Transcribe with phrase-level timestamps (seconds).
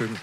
[0.00, 0.18] Dankeschön.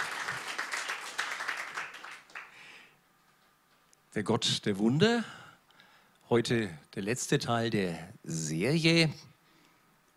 [4.16, 5.24] Der Gott der Wunder.
[6.30, 9.12] Heute der letzte Teil der Serie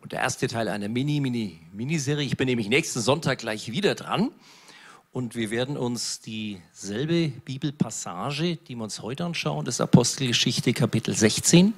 [0.01, 2.25] und der erste Teil einer Mini-Mini-Miniserie.
[2.25, 4.31] Ich bin nämlich nächsten Sonntag gleich wieder dran
[5.11, 11.73] und wir werden uns dieselbe Bibelpassage, die wir uns heute anschauen, das Apostelgeschichte Kapitel 16,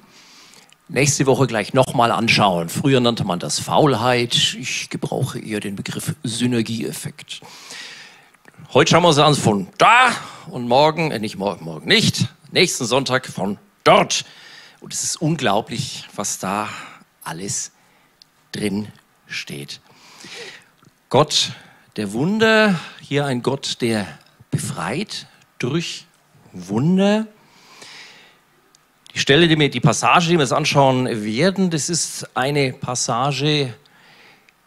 [0.88, 2.68] nächste Woche gleich nochmal anschauen.
[2.68, 4.34] Früher nannte man das Faulheit.
[4.58, 7.40] Ich gebrauche eher den Begriff Synergieeffekt.
[8.72, 10.10] Heute schauen wir uns an von da
[10.48, 14.24] und morgen, äh nicht morgen, morgen nicht, nächsten Sonntag von dort.
[14.80, 16.68] Und es ist unglaublich, was da
[17.22, 17.72] alles
[18.52, 18.88] drin
[19.26, 19.80] steht.
[21.08, 21.52] Gott
[21.96, 24.06] der Wunder, hier ein Gott, der
[24.50, 25.26] befreit
[25.58, 26.06] durch
[26.52, 27.26] Wunder.
[29.14, 33.72] Die Stelle, die, wir, die Passage, die wir uns anschauen werden, das ist eine Passage,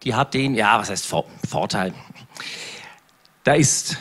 [0.04, 1.14] die hat den, ja, was heißt
[1.50, 1.94] Vorteil?
[3.44, 3.98] Da ist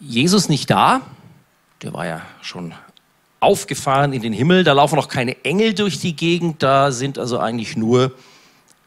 [0.00, 1.02] Jesus nicht da,
[1.82, 2.74] der war ja schon
[3.38, 7.38] aufgefahren in den Himmel, da laufen noch keine Engel durch die Gegend, da sind also
[7.38, 8.12] eigentlich nur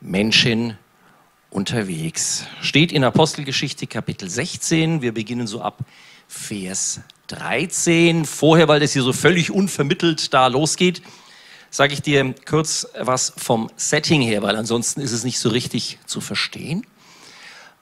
[0.02, 0.78] Menschen
[1.50, 2.46] unterwegs.
[2.62, 5.80] Steht in Apostelgeschichte Kapitel 16, wir beginnen so ab
[6.28, 8.26] Vers 13.
[8.26, 11.02] Vorher, weil das hier so völlig unvermittelt da losgeht,
[11.70, 16.00] sage ich dir kurz was vom Setting her, weil ansonsten ist es nicht so richtig
[16.06, 16.86] zu verstehen.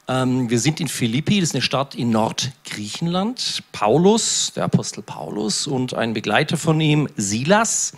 [0.07, 3.63] Ähm, wir sind in Philippi, das ist eine Stadt in Nordgriechenland.
[3.71, 7.93] Paulus, der Apostel Paulus und ein Begleiter von ihm, Silas,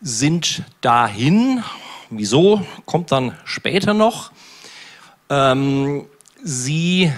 [0.00, 1.62] sind dahin.
[2.10, 2.64] Wieso?
[2.84, 4.30] Kommt dann später noch.
[5.28, 6.06] Ähm,
[6.42, 7.12] sie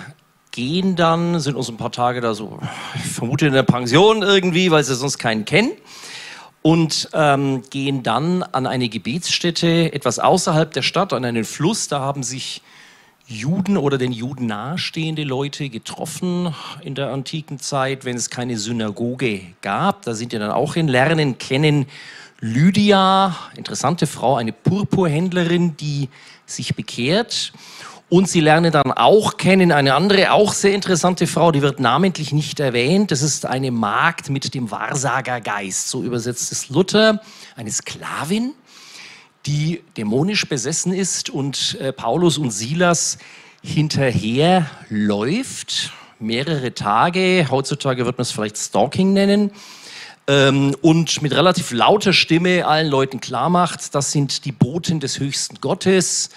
[0.58, 2.58] gehen dann, sind uns ein paar Tage da so,
[2.96, 5.70] ich vermute in der Pension irgendwie, weil sie sonst keinen kennen.
[6.62, 11.86] Und ähm, gehen dann an eine Gebetsstätte etwas außerhalb der Stadt, an einen Fluss.
[11.86, 12.60] Da haben sich
[13.28, 16.52] Juden oder den Juden nahestehende Leute getroffen
[16.82, 20.02] in der antiken Zeit, wenn es keine Synagoge gab.
[20.02, 21.86] Da sind ja dann auch in Lernen, kennen
[22.40, 26.08] Lydia, interessante Frau, eine Purpurhändlerin, die
[26.46, 27.52] sich bekehrt.
[28.10, 32.32] Und sie lernen dann auch kennen eine andere, auch sehr interessante Frau, die wird namentlich
[32.32, 33.10] nicht erwähnt.
[33.10, 37.20] Das ist eine Magd mit dem Wahrsagergeist, so übersetzt es Luther,
[37.54, 38.54] eine Sklavin,
[39.44, 43.18] die dämonisch besessen ist und äh, Paulus und Silas
[43.62, 49.50] hinterher läuft, mehrere Tage, heutzutage wird man es vielleicht Stalking nennen,
[50.28, 55.18] ähm, und mit relativ lauter Stimme allen Leuten klar macht, das sind die Boten des
[55.20, 56.30] höchsten Gottes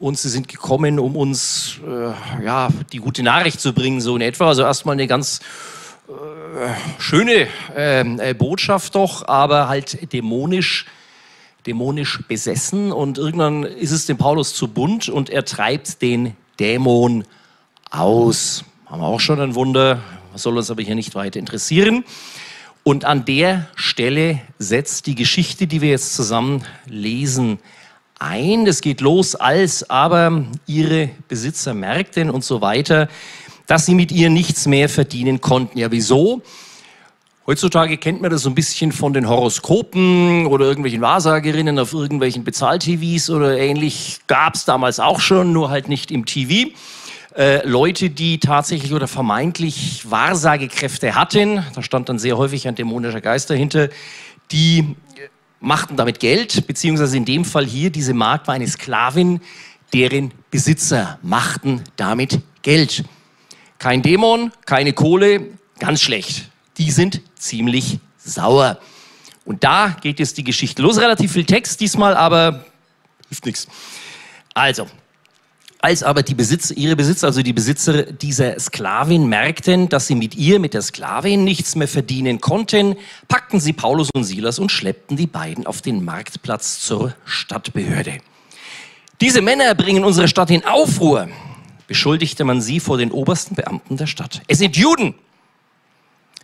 [0.00, 4.22] und sie sind gekommen, um uns äh, ja, die gute Nachricht zu bringen, so in
[4.22, 4.48] etwa.
[4.48, 5.40] Also erstmal eine ganz
[6.08, 10.86] äh, schöne ähm, äh, Botschaft doch, aber halt dämonisch,
[11.66, 12.92] dämonisch besessen.
[12.92, 17.24] Und irgendwann ist es dem Paulus zu bunt und er treibt den Dämon
[17.90, 18.64] aus.
[18.86, 20.00] Haben wir auch schon ein Wunder,
[20.34, 22.04] soll uns aber hier nicht weiter interessieren.
[22.84, 27.58] Und an der Stelle setzt die Geschichte, die wir jetzt zusammen lesen,
[28.18, 28.66] ein.
[28.66, 33.08] Es geht los, als aber ihre Besitzer merkten und so weiter,
[33.66, 35.78] dass sie mit ihr nichts mehr verdienen konnten.
[35.78, 36.42] Ja, wieso?
[37.46, 42.44] Heutzutage kennt man das so ein bisschen von den Horoskopen oder irgendwelchen Wahrsagerinnen auf irgendwelchen
[42.44, 44.20] Bezahl-TVs oder ähnlich.
[44.26, 46.70] Gab es damals auch schon, nur halt nicht im TV.
[47.34, 53.20] Äh, Leute, die tatsächlich oder vermeintlich Wahrsagekräfte hatten, da stand dann sehr häufig ein dämonischer
[53.20, 53.88] Geist dahinter,
[54.50, 54.96] die
[55.60, 59.40] machten damit Geld, beziehungsweise in dem Fall hier, diese Magd war eine Sklavin,
[59.92, 63.04] deren Besitzer machten damit Geld.
[63.78, 65.46] Kein Dämon, keine Kohle,
[65.78, 66.50] ganz schlecht.
[66.76, 68.78] Die sind ziemlich sauer.
[69.44, 70.98] Und da geht jetzt die Geschichte los.
[70.98, 72.64] Relativ viel Text diesmal, aber
[73.28, 73.68] hilft nichts.
[74.54, 74.86] Also,
[75.80, 80.34] als aber die Besitzer, ihre Besitzer, also die Besitzer dieser Sklavin merkten, dass sie mit
[80.34, 82.96] ihr, mit der Sklavin, nichts mehr verdienen konnten,
[83.28, 88.18] packten sie Paulus und Silas und schleppten die beiden auf den Marktplatz zur Stadtbehörde.
[89.20, 91.28] Diese Männer bringen unsere Stadt in Aufruhr,
[91.86, 94.42] beschuldigte man sie vor den obersten Beamten der Stadt.
[94.48, 95.14] Es sind Juden,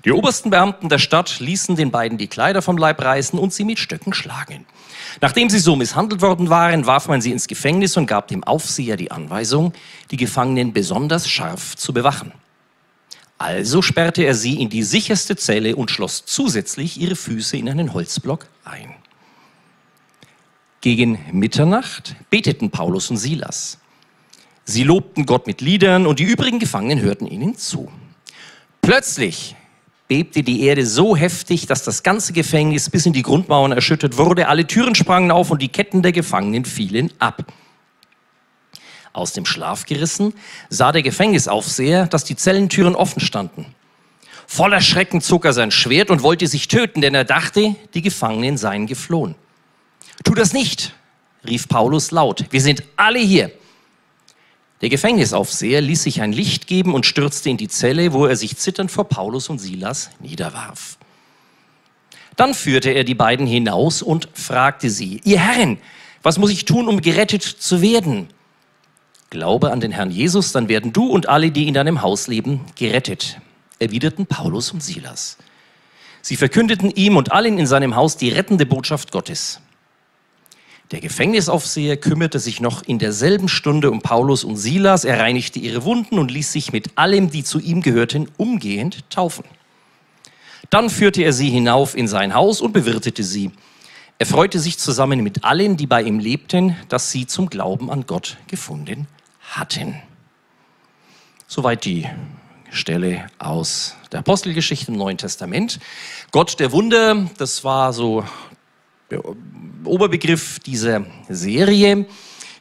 [0.04, 3.64] die obersten Beamten der Stadt ließen den beiden die Kleider vom Leib reißen und sie
[3.64, 4.66] mit Stöcken schlagen.
[5.20, 8.96] Nachdem sie so misshandelt worden waren, warf man sie ins Gefängnis und gab dem Aufseher
[8.96, 9.72] die Anweisung,
[10.10, 12.32] die Gefangenen besonders scharf zu bewachen.
[13.38, 17.92] Also sperrte er sie in die sicherste Zelle und schloss zusätzlich ihre Füße in einen
[17.92, 18.94] Holzblock ein.
[20.80, 23.78] Gegen Mitternacht beteten Paulus und Silas.
[24.64, 27.90] Sie lobten Gott mit Liedern und die übrigen Gefangenen hörten ihnen zu.
[28.80, 29.56] Plötzlich
[30.14, 34.46] bebte die Erde so heftig, dass das ganze Gefängnis bis in die Grundmauern erschüttert wurde.
[34.46, 37.52] Alle Türen sprangen auf und die Ketten der Gefangenen fielen ab.
[39.12, 40.34] aus dem Schlaf gerissen,
[40.68, 43.66] sah der Gefängnisaufseher, dass die Zellentüren offen standen.
[44.46, 48.56] Voller Schrecken zog er sein Schwert und wollte sich töten, denn er dachte, die Gefangenen
[48.56, 49.34] seien geflohen.
[50.22, 50.94] Tu das nicht,
[51.44, 52.44] rief Paulus laut.
[52.50, 53.50] Wir sind alle hier.
[54.84, 58.58] Der Gefängnisaufseher ließ sich ein Licht geben und stürzte in die Zelle, wo er sich
[58.58, 60.98] zitternd vor Paulus und Silas niederwarf.
[62.36, 65.78] Dann führte er die beiden hinaus und fragte sie, ihr Herren,
[66.22, 68.28] was muss ich tun, um gerettet zu werden?
[69.30, 72.60] Glaube an den Herrn Jesus, dann werden du und alle, die in deinem Haus leben,
[72.76, 73.40] gerettet,
[73.78, 75.38] erwiderten Paulus und Silas.
[76.20, 79.62] Sie verkündeten ihm und allen in seinem Haus die rettende Botschaft Gottes.
[80.90, 85.84] Der Gefängnisaufseher kümmerte sich noch in derselben Stunde um Paulus und Silas, er reinigte ihre
[85.84, 89.44] Wunden und ließ sich mit allem, die zu ihm gehörten, umgehend taufen.
[90.70, 93.50] Dann führte er sie hinauf in sein Haus und bewirtete sie.
[94.18, 98.06] Er freute sich zusammen mit allen, die bei ihm lebten, dass sie zum Glauben an
[98.06, 99.08] Gott gefunden
[99.50, 100.00] hatten.
[101.46, 102.08] Soweit die
[102.70, 105.78] Stelle aus der Apostelgeschichte im Neuen Testament.
[106.30, 108.24] Gott der Wunder, das war so
[109.84, 112.06] Oberbegriff dieser Serie.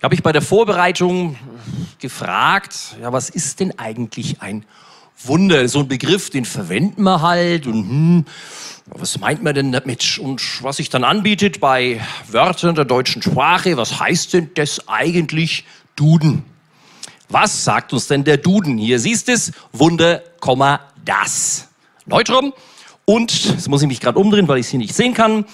[0.02, 1.38] Habe ich bei der Vorbereitung
[2.00, 4.66] gefragt, ja, was ist denn eigentlich ein
[5.24, 5.68] Wunder?
[5.70, 8.26] So ein Begriff, den verwenden wir halt und hm,
[8.88, 10.20] was meint man denn damit?
[10.20, 15.66] Und was sich dann anbietet bei Wörtern der deutschen Sprache, was heißt denn das eigentlich
[15.96, 16.44] Duden?
[17.30, 18.78] Was sagt uns denn der Duden?
[18.78, 20.22] Hier siehst es, Wunder,
[21.06, 21.70] das.
[22.06, 22.54] Neutrum.
[23.06, 25.46] Und, jetzt muss ich mich gerade umdrehen, weil ich es hier nicht sehen kann.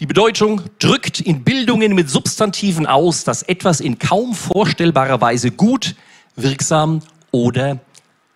[0.00, 5.94] Die Bedeutung drückt in Bildungen mit Substantiven aus, dass etwas in kaum vorstellbarer Weise gut,
[6.36, 7.02] wirksam
[7.32, 7.80] oder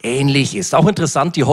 [0.03, 0.75] ähnlich ist.
[0.75, 1.45] Auch interessant, die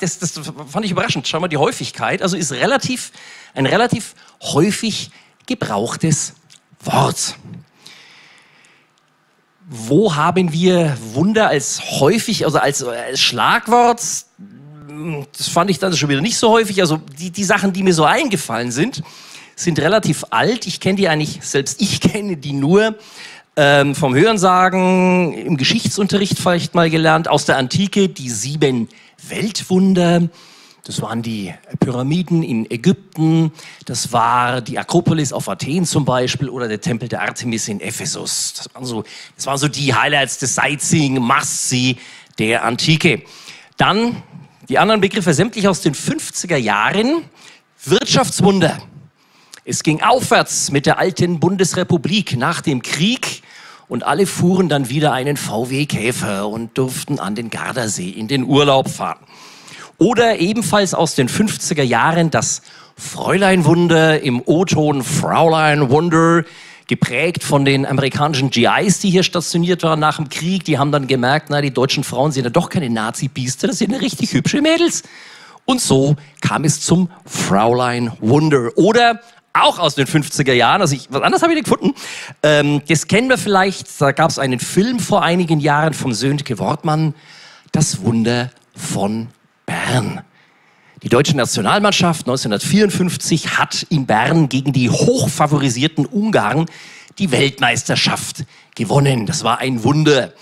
[0.00, 1.28] das, das fand ich überraschend.
[1.28, 3.12] Schau mal, die Häufigkeit, also ist relativ,
[3.54, 5.10] ein relativ häufig
[5.44, 6.32] gebrauchtes
[6.80, 7.36] Wort.
[9.68, 14.00] Wo haben wir Wunder als häufig, also als, als Schlagwort?
[14.00, 16.80] Das fand ich dann schon wieder nicht so häufig.
[16.80, 19.02] Also die, die Sachen, die mir so eingefallen sind,
[19.58, 20.66] sind relativ alt.
[20.66, 22.96] Ich kenne die eigentlich, selbst ich kenne die nur
[23.56, 28.88] ähm, vom Hörensagen, im Geschichtsunterricht vielleicht mal gelernt, aus der Antike, die sieben
[29.28, 30.28] Weltwunder.
[30.84, 33.52] Das waren die Pyramiden in Ägypten,
[33.84, 38.54] das war die Akropolis auf Athen zum Beispiel oder der Tempel der Artemis in Ephesus.
[38.56, 39.04] Das waren so,
[39.36, 41.96] das waren so die Highlights des Sightseeing, Must-See
[42.38, 43.22] der Antike.
[43.76, 44.22] Dann
[44.68, 47.24] die anderen Begriffe sämtlich aus den 50er Jahren.
[47.84, 48.78] Wirtschaftswunder.
[49.70, 53.42] Es ging aufwärts mit der alten Bundesrepublik nach dem Krieg
[53.86, 58.44] und alle fuhren dann wieder einen VW Käfer und durften an den Gardasee in den
[58.44, 59.18] Urlaub fahren.
[59.98, 62.62] Oder ebenfalls aus den 50er Jahren das
[62.96, 66.44] Fräulein-Wunder im O-Ton Fraulein-Wunder,
[66.86, 70.64] geprägt von den amerikanischen GIs, die hier stationiert waren nach dem Krieg.
[70.64, 73.92] Die haben dann gemerkt, na, die deutschen Frauen sind ja doch keine Nazi-Bieste, das sind
[73.92, 75.02] ja richtig hübsche Mädels.
[75.66, 78.70] Und so kam es zum Fraulein Wunder.
[78.76, 79.20] Oder
[79.62, 80.80] auch aus den 50er Jahren.
[80.80, 81.94] Also ich, was anderes habe ich nicht gefunden.
[82.42, 84.00] Ähm, das kennen wir vielleicht.
[84.00, 87.14] Da gab es einen Film vor einigen Jahren vom Sönke Wortmann.
[87.72, 89.28] Das Wunder von
[89.66, 90.22] Bern.
[91.02, 96.66] Die deutsche Nationalmannschaft 1954 hat in Bern gegen die hochfavorisierten Ungarn
[97.18, 99.26] die Weltmeisterschaft gewonnen.
[99.26, 100.32] Das war ein Wunder.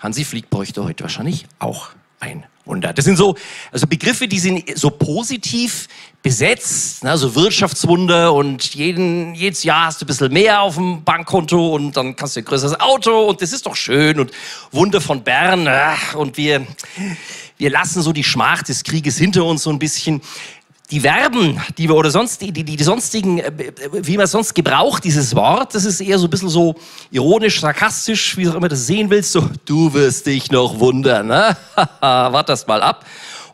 [0.00, 2.92] Hansi Flick bräuchte heute wahrscheinlich auch ein Wunder.
[2.92, 3.34] Das sind so
[3.72, 5.88] also Begriffe, die sind so positiv
[6.22, 11.02] besetzt, ne, so Wirtschaftswunder und jeden, jedes Jahr hast du ein bisschen mehr auf dem
[11.02, 14.30] Bankkonto und dann kannst du ein größeres Auto und das ist doch schön und
[14.70, 16.66] Wunder von Bern ach, und wir,
[17.58, 20.20] wir lassen so die Schmach des Krieges hinter uns so ein bisschen
[20.90, 23.52] die Verben, die wir oder sonst die, die, die sonstigen, äh,
[23.92, 26.74] wie man sonst gebraucht, dieses Wort, das ist eher so ein bisschen so
[27.10, 31.28] ironisch, sarkastisch, wie du auch immer das sehen willst, so, du wirst dich noch wundern,
[31.28, 31.56] ne?
[32.00, 33.04] Wart das mal ab.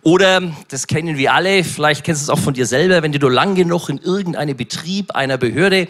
[0.03, 3.29] Oder, das kennen wir alle, vielleicht kennst du es auch von dir selber, wenn du
[3.29, 5.89] lang genug in irgendeinem Betrieb, einer Behörde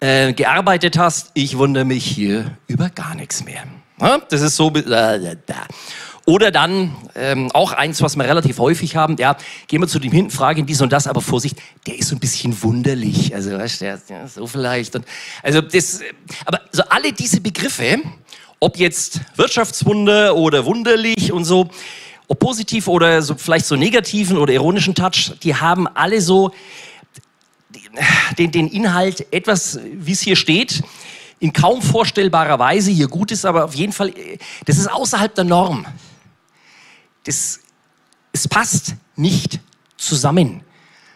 [0.00, 3.64] äh, gearbeitet hast, ich wundere mich hier über gar nichts mehr.
[4.00, 4.22] Ne?
[4.28, 5.36] Das ist so, äh.
[6.28, 10.12] Oder dann ähm, auch eins, was wir relativ häufig haben, ja, gehen wir zu dem
[10.12, 11.56] hinten, fragen dies und das, aber Vorsicht,
[11.86, 13.34] der ist so ein bisschen wunderlich.
[13.34, 14.94] Also, weißt du, ja, so vielleicht.
[14.94, 15.06] Und,
[15.42, 16.00] also das,
[16.44, 18.02] aber so alle diese Begriffe,
[18.60, 21.70] ob jetzt Wirtschaftswunder oder wunderlich und so,
[22.26, 26.52] ob positiv oder so, vielleicht so negativen oder ironischen Touch, die haben alle so
[28.36, 30.82] den, den Inhalt etwas, wie es hier steht,
[31.40, 34.12] in kaum vorstellbarer Weise hier gut ist, aber auf jeden Fall,
[34.66, 35.86] das ist außerhalb der Norm
[37.28, 37.60] das,
[38.32, 39.60] es passt nicht
[39.96, 40.62] zusammen.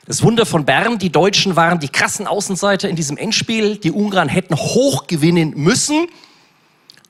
[0.05, 3.77] Das Wunder von Bern, die Deutschen waren die krassen Außenseiter in diesem Endspiel.
[3.77, 6.07] Die Ungarn hätten hoch gewinnen müssen.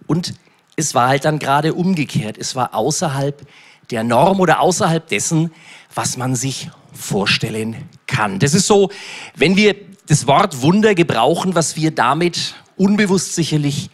[0.06, 0.34] Und
[0.76, 2.38] es war halt dann gerade umgekehrt.
[2.38, 3.44] Es war außerhalb
[3.90, 5.50] der Norm oder außerhalb dessen,
[5.94, 8.38] was man sich vorstellen kann.
[8.38, 8.90] Das ist so,
[9.34, 9.74] wenn wir
[10.06, 13.90] das Wort Wunder gebrauchen, was wir damit unbewusst sicherlich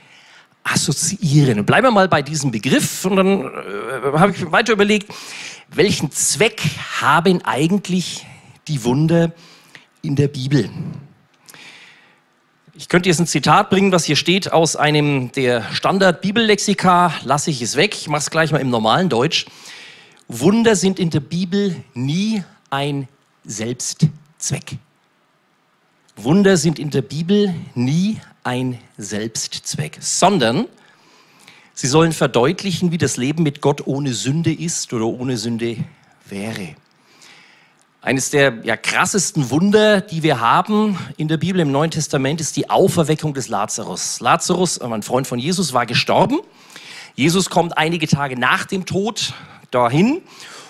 [0.72, 1.64] assoziieren.
[1.64, 5.12] Bleiben wir mal bei diesem Begriff und dann äh, habe ich weiter überlegt,
[5.68, 6.62] welchen Zweck
[7.00, 8.26] haben eigentlich
[8.66, 9.32] die Wunder
[10.02, 10.70] in der Bibel?
[12.74, 17.12] Ich könnte jetzt ein Zitat bringen, was hier steht aus einem der Standard-Bibellexika.
[17.24, 17.94] Lasse ich es weg.
[17.96, 19.46] Ich mache es gleich mal im normalen Deutsch.
[20.28, 23.08] Wunder sind in der Bibel nie ein
[23.44, 24.78] Selbstzweck.
[26.16, 30.66] Wunder sind in der Bibel nie ein Selbstzweck, sondern
[31.74, 35.76] sie sollen verdeutlichen, wie das Leben mit Gott ohne Sünde ist oder ohne Sünde
[36.26, 36.74] wäre.
[38.00, 42.56] Eines der ja, krassesten Wunder, die wir haben in der Bibel im Neuen Testament, ist
[42.56, 44.20] die Auferweckung des Lazarus.
[44.20, 46.38] Lazarus, ein Freund von Jesus, war gestorben.
[47.16, 49.34] Jesus kommt einige Tage nach dem Tod
[49.72, 50.22] dahin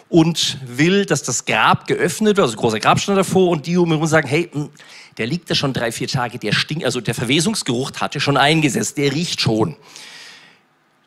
[0.08, 4.06] und will, dass das Grab geöffnet wird, also großer Grabstein davor und die um ihn
[4.06, 4.70] sagen, hey, hm,
[5.18, 8.96] der liegt da schon drei, vier Tage, der stinkt, also der Verwesungsgeruch hatte schon eingesetzt,
[8.96, 9.76] der riecht schon.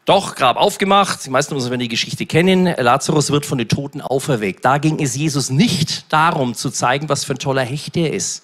[0.06, 4.66] Doch, Grab aufgemacht, die meisten werden die Geschichte kennen, Lazarus wird von den Toten auferweckt.
[4.66, 8.44] Da ging es Jesus nicht darum zu zeigen, was für ein toller Hecht er ist,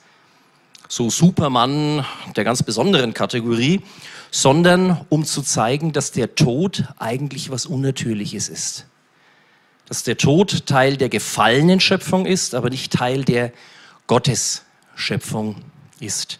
[0.87, 2.05] so Supermann
[2.35, 3.81] der ganz besonderen Kategorie,
[4.31, 8.85] sondern um zu zeigen, dass der Tod eigentlich was Unnatürliches ist
[9.87, 13.51] dass der Tod Teil der gefallenen Schöpfung ist, aber nicht Teil der
[14.97, 15.55] Gottesschöpfung
[15.99, 16.39] ist.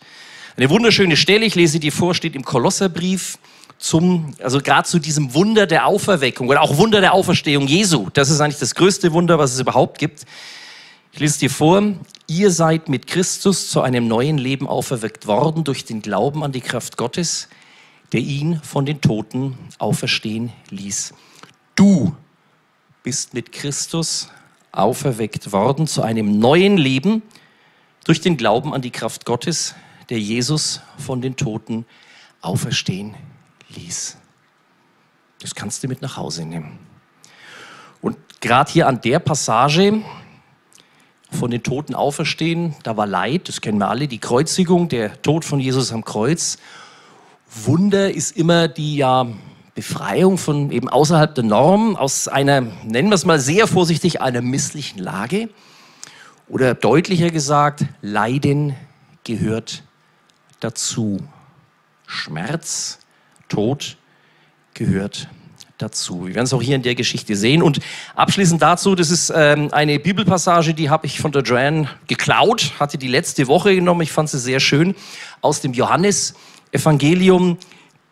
[0.57, 3.37] Eine wunderschöne Stelle, ich lese die vor, steht im Kolosserbrief
[3.77, 8.09] zum, also gerade zu diesem Wunder der Auferweckung oder auch Wunder der Auferstehung Jesu.
[8.13, 10.25] Das ist eigentlich das größte Wunder, was es überhaupt gibt.
[11.13, 11.83] Ich lese dir vor,
[12.25, 16.61] ihr seid mit Christus zu einem neuen Leben auferweckt worden durch den Glauben an die
[16.61, 17.49] Kraft Gottes,
[18.11, 21.13] der ihn von den Toten auferstehen ließ.
[21.75, 22.15] Du
[23.03, 24.29] bist mit Christus
[24.71, 27.21] auferweckt worden zu einem neuen Leben
[28.07, 29.75] durch den Glauben an die Kraft Gottes,
[30.09, 31.85] der Jesus von den Toten
[32.39, 33.15] auferstehen
[33.69, 34.17] ließ.
[35.41, 36.79] Das kannst du mit nach Hause nehmen.
[38.01, 40.01] Und gerade hier an der Passage
[41.31, 45.43] von den Toten auferstehen, da war Leid, das kennen wir alle, die Kreuzigung, der Tod
[45.43, 46.57] von Jesus am Kreuz.
[47.65, 49.27] Wunder ist immer die ja
[49.75, 54.41] Befreiung von eben außerhalb der Norm, aus einer, nennen wir es mal sehr vorsichtig, einer
[54.41, 55.49] misslichen Lage.
[56.49, 58.75] Oder deutlicher gesagt, Leiden
[59.23, 59.83] gehört
[60.59, 61.17] dazu.
[62.05, 62.99] Schmerz,
[63.49, 63.97] Tod
[64.73, 65.27] gehört
[65.77, 66.25] dazu.
[66.27, 67.61] Wir werden es auch hier in der Geschichte sehen.
[67.61, 67.79] Und
[68.15, 72.97] abschließend dazu, das ist ähm, eine Bibelpassage, die habe ich von der Joanne geklaut, hatte
[72.97, 74.01] die letzte Woche genommen.
[74.01, 74.95] Ich fand sie sehr schön
[75.41, 77.57] aus dem Johannes-Evangelium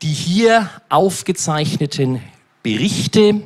[0.02, 2.22] die hier aufgezeichneten
[2.64, 3.42] Berichte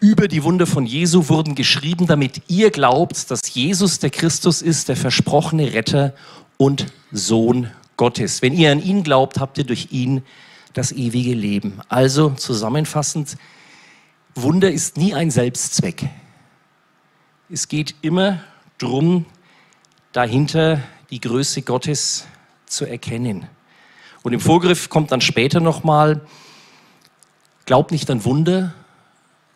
[0.00, 4.88] über die Wunder von Jesu wurden geschrieben, damit ihr glaubt, dass Jesus der Christus ist,
[4.88, 6.14] der versprochene Retter
[6.56, 8.40] und Sohn Gottes.
[8.40, 10.22] Wenn ihr an ihn glaubt, habt ihr durch ihn
[10.72, 11.80] das ewige Leben.
[11.90, 13.36] Also zusammenfassend,
[14.34, 16.08] Wunder ist nie ein Selbstzweck.
[17.50, 18.40] Es geht immer
[18.78, 19.26] darum,
[20.12, 20.80] dahinter
[21.10, 22.26] die Größe Gottes
[22.64, 23.46] zu erkennen.
[24.22, 26.22] Und im Vorgriff kommt dann später nochmal,
[27.66, 28.72] glaub nicht an Wunder,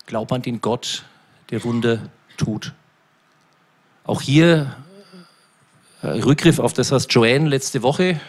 [0.07, 1.05] glaub an den Gott,
[1.51, 1.99] der Wunder
[2.37, 2.73] tut.
[4.05, 4.77] Auch hier
[6.03, 8.21] äh, Rückgriff auf das, was Joanne letzte Woche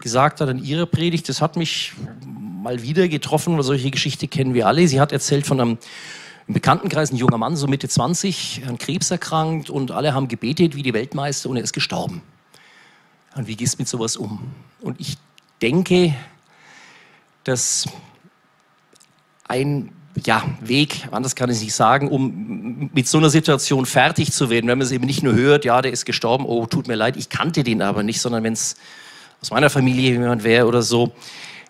[0.00, 1.28] gesagt hat in ihrer Predigt.
[1.28, 1.92] Das hat mich
[2.24, 4.86] mal wieder getroffen, weil solche Geschichte kennen wir alle.
[4.86, 5.78] Sie hat erzählt von einem
[6.46, 10.76] im Bekanntenkreis ein junger Mann, so Mitte 20, an Krebs erkrankt und alle haben gebetet
[10.76, 12.20] wie die Weltmeister und er ist gestorben.
[13.34, 14.52] Und wie gehst du mit sowas um?
[14.82, 15.16] Und ich
[15.62, 16.14] denke,
[17.44, 17.88] dass
[19.48, 19.90] ein
[20.24, 24.48] ja, Weg, anders kann ich es nicht sagen, um mit so einer Situation fertig zu
[24.50, 26.94] werden, wenn man es eben nicht nur hört, ja, der ist gestorben, oh, tut mir
[26.94, 28.76] leid, ich kannte den aber nicht, sondern wenn es
[29.40, 31.12] aus meiner Familie jemand wäre oder so.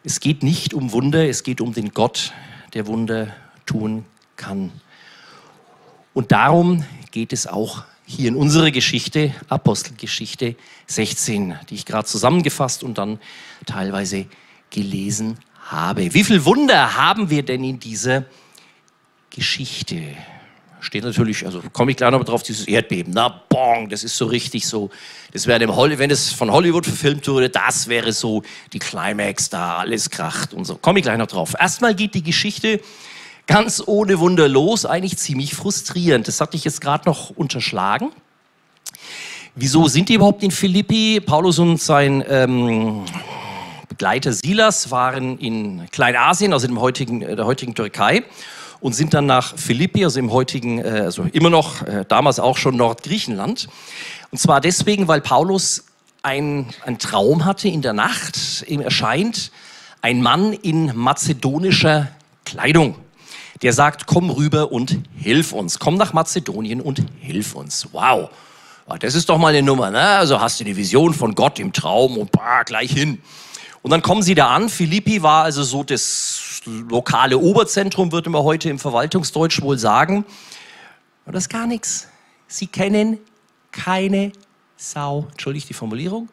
[0.04, 2.32] Es geht nicht um Wunder, es geht um den Gott,
[2.74, 3.28] der Wunder
[3.66, 4.04] tun
[4.36, 4.70] kann.
[6.12, 12.84] Und darum geht es auch hier in unserer Geschichte, Apostelgeschichte 16, die ich gerade zusammengefasst
[12.84, 13.18] und dann
[13.66, 14.26] teilweise
[14.70, 15.44] gelesen habe.
[15.96, 18.24] Wie viel Wunder haben wir denn in dieser
[19.30, 20.02] Geschichte?
[20.80, 23.14] Steht natürlich, also komme ich gleich noch drauf, dieses Erdbeben.
[23.14, 24.90] Na, bong, das ist so richtig so.
[25.32, 25.66] Das wäre
[25.98, 28.42] wenn es von Hollywood verfilmt wurde, das wäre so
[28.74, 30.76] die Climax, da alles kracht und so.
[30.76, 31.54] Komme ich gleich noch drauf.
[31.58, 32.80] Erstmal geht die Geschichte
[33.46, 36.28] ganz ohne Wunder los, eigentlich ziemlich frustrierend.
[36.28, 38.10] Das hatte ich jetzt gerade noch unterschlagen.
[39.54, 41.20] Wieso sind die überhaupt in Philippi?
[41.24, 43.04] Paulus und sein ähm,
[43.94, 48.24] Begleiter Silas waren in Kleinasien, also in heutigen, äh, der heutigen Türkei,
[48.80, 52.56] und sind dann nach Philippi, also im heutigen, äh, also immer noch, äh, damals auch
[52.56, 53.68] schon Nordgriechenland.
[54.32, 55.84] Und zwar deswegen, weil Paulus
[56.24, 58.64] ein, ein Traum hatte in der Nacht.
[58.66, 59.52] Ihm erscheint
[60.02, 62.08] ein Mann in mazedonischer
[62.44, 62.96] Kleidung.
[63.62, 65.78] Der sagt, komm rüber und hilf uns.
[65.78, 67.86] Komm nach Mazedonien und hilf uns.
[67.92, 68.30] Wow.
[68.98, 69.92] Das ist doch mal eine Nummer.
[69.92, 70.00] Ne?
[70.00, 73.22] Also hast du die Vision von Gott im Traum und bah, gleich hin.
[73.84, 74.70] Und dann kommen sie da an.
[74.70, 80.24] Philippi war also so das lokale Oberzentrum, würde man heute im Verwaltungsdeutsch wohl sagen.
[81.26, 82.08] Und das ist gar nichts.
[82.46, 83.18] Sie kennen
[83.72, 84.32] keine
[84.78, 85.26] Sau.
[85.32, 86.30] Entschuldigt die Formulierung.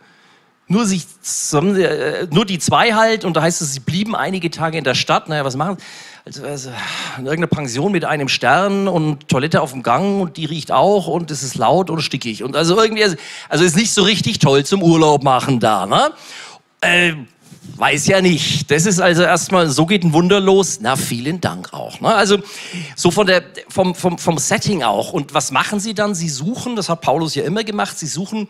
[0.67, 1.05] Nur, sich
[1.53, 4.95] äh, nur die zwei halt, und da heißt es, sie blieben einige Tage in der
[4.95, 5.27] Stadt.
[5.27, 5.75] Naja, was machen?
[6.23, 6.69] Also, also,
[7.17, 11.07] in irgendeiner Pension mit einem Stern und Toilette auf dem Gang und die riecht auch
[11.07, 12.43] und es ist laut und stickig.
[12.45, 13.03] Und also irgendwie,
[13.49, 16.13] also ist nicht so richtig toll zum Urlaub machen da, ne?
[16.79, 17.13] Äh,
[17.61, 18.71] weiß ja nicht.
[18.71, 20.79] Das ist also erstmal, so geht ein Wunder los.
[20.81, 22.01] Na, vielen Dank auch.
[22.01, 22.13] Ne?
[22.13, 22.39] Also
[22.95, 25.13] so von der, vom, vom, vom Setting auch.
[25.13, 26.15] Und was machen sie dann?
[26.15, 28.49] Sie suchen, das hat Paulus ja immer gemacht, sie suchen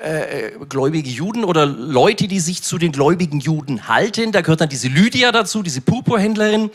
[0.00, 4.30] äh, gläubige Juden oder Leute, die sich zu den gläubigen Juden halten.
[4.30, 6.70] Da gehört dann diese Lydia dazu, diese Purpurhändlerin.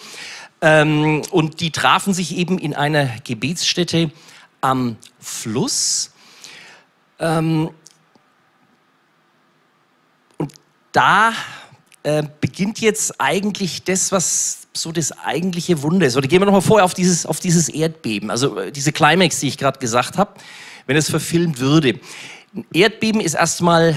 [0.62, 4.12] Ähm, und die trafen sich eben in einer Gebetsstätte
[4.60, 6.12] am Fluss.
[7.20, 7.70] Ähm,
[10.38, 10.54] und
[10.92, 11.34] da
[12.04, 16.18] äh, beginnt jetzt eigentlich das, was so das eigentliche Wunder ist.
[16.18, 19.48] Oder gehen wir nochmal vorher auf dieses, auf dieses Erdbeben, also äh, diese Climax, die
[19.48, 20.32] ich gerade gesagt habe,
[20.88, 22.00] wenn es verfilmt würde.
[22.56, 23.96] Ein Erdbeben ist erstmal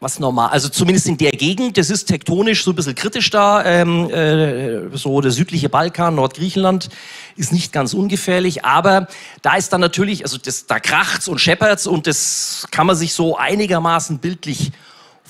[0.00, 3.64] was normal, also zumindest in der Gegend, das ist tektonisch so ein bisschen kritisch da,
[3.64, 6.88] ähm, äh, so der südliche Balkan, Nordgriechenland
[7.36, 9.06] ist nicht ganz ungefährlich, aber
[9.42, 13.12] da ist dann natürlich, also das, da kracht's und scheppert's und das kann man sich
[13.12, 14.72] so einigermaßen bildlich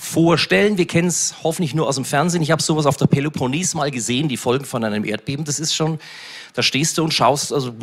[0.03, 0.77] vorstellen.
[0.77, 2.41] Wir kennen es hoffentlich nur aus dem Fernsehen.
[2.41, 5.45] Ich habe sowas auf der Peloponnes mal gesehen, die Folgen von einem Erdbeben.
[5.45, 5.99] Das ist schon,
[6.53, 7.73] da stehst du und schaust, also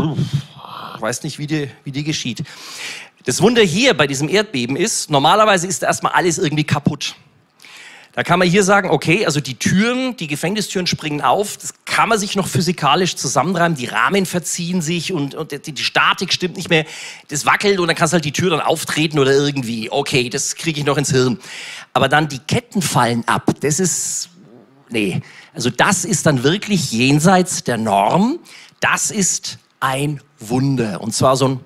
[0.99, 2.45] weiß nicht, wie dir, wie dir geschieht.
[3.25, 7.17] Das Wunder hier bei diesem Erdbeben ist, normalerweise ist erstmal alles irgendwie kaputt.
[8.13, 12.09] Da kann man hier sagen, okay, also die Türen, die Gefängnistüren springen auf, das kann
[12.09, 16.57] man sich noch physikalisch zusammenreimen, die Rahmen verziehen sich und, und die, die Statik stimmt
[16.57, 16.87] nicht mehr,
[17.29, 20.57] das wackelt und dann kannst du halt die Tür dann auftreten oder irgendwie, okay, das
[20.57, 21.39] kriege ich noch ins Hirn.
[21.93, 24.31] Aber dann die Ketten fallen ab, das ist,
[24.89, 25.23] nee,
[25.55, 28.41] also das ist dann wirklich jenseits der Norm,
[28.81, 31.01] das ist ein Wunder.
[31.01, 31.61] Und zwar so ein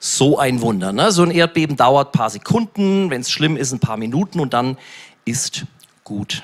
[0.00, 0.92] so ein Wunder.
[0.92, 1.12] Ne?
[1.12, 4.52] So ein Erdbeben dauert ein paar Sekunden, wenn es schlimm ist, ein paar Minuten und
[4.52, 4.76] dann
[5.24, 5.64] ist
[6.04, 6.42] gut.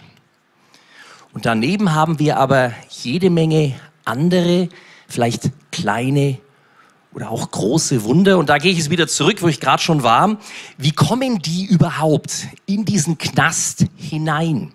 [1.33, 4.69] Und daneben haben wir aber jede Menge andere,
[5.07, 6.39] vielleicht kleine
[7.13, 8.39] oder auch große Wunder.
[8.39, 10.39] Und da gehe ich jetzt wieder zurück, wo ich gerade schon war.
[10.79, 14.73] Wie kommen die überhaupt in diesen Knast hinein?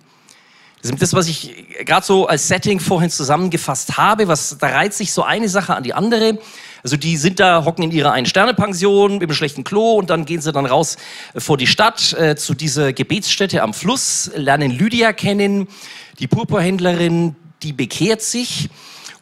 [0.82, 1.52] Das ist das, was ich
[1.84, 4.28] gerade so als Setting vorhin zusammengefasst habe.
[4.28, 6.38] Was, da reizt sich so eine Sache an die andere.
[6.86, 10.52] Also die sind da, hocken in ihrer Ein-Sterne-Pension einem schlechten Klo und dann gehen sie
[10.52, 10.98] dann raus
[11.34, 15.67] äh, vor die Stadt äh, zu dieser Gebetsstätte am Fluss, lernen Lydia kennen,
[16.19, 18.69] die Purpurhändlerin, die bekehrt sich.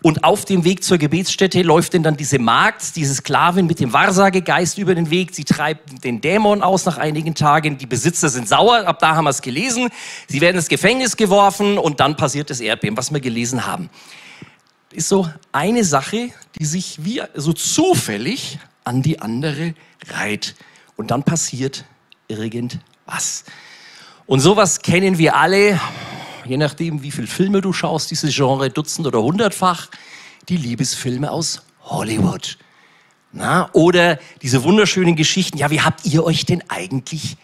[0.01, 3.93] Und auf dem Weg zur Gebetsstätte läuft denn dann diese Magd, diese Sklavin mit dem
[3.93, 5.33] Wahrsagegeist über den Weg.
[5.33, 7.77] Sie treibt den Dämon aus nach einigen Tagen.
[7.77, 8.85] Die Besitzer sind sauer.
[8.85, 9.87] Ab da haben wir es gelesen.
[10.27, 13.89] Sie werden ins Gefängnis geworfen und dann passiert das Erdbeben, was wir gelesen haben
[14.93, 16.29] ist so eine Sache,
[16.59, 19.73] die sich wie so zufällig an die andere
[20.09, 20.55] reiht.
[20.95, 21.85] Und dann passiert
[22.27, 23.45] irgendwas.
[24.25, 25.79] Und sowas kennen wir alle,
[26.45, 29.89] je nachdem, wie viele Filme du schaust, dieses Genre Dutzend oder hundertfach,
[30.49, 32.57] die Liebesfilme aus Hollywood.
[33.31, 37.35] Na, oder diese wunderschönen Geschichten, ja, wie habt ihr euch denn eigentlich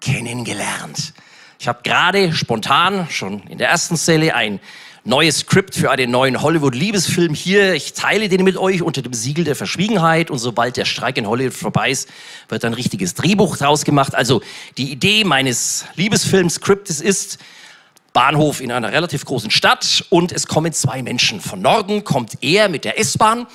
[0.00, 1.14] kennengelernt?
[1.58, 4.60] Ich habe gerade spontan schon in der ersten Zelle ein
[5.08, 7.72] neues Skript für einen neuen Hollywood-Liebesfilm hier.
[7.72, 11.26] Ich teile den mit euch unter dem Siegel der Verschwiegenheit und sobald der Streik in
[11.26, 12.10] Hollywood vorbei ist,
[12.50, 14.14] wird ein richtiges Drehbuch draus gemacht.
[14.14, 14.42] Also
[14.76, 17.38] die Idee meines Liebesfilm-Skriptes ist,
[18.12, 21.40] Bahnhof in einer relativ großen Stadt und es kommen zwei Menschen.
[21.40, 23.46] Von Norden kommt er mit der S-Bahn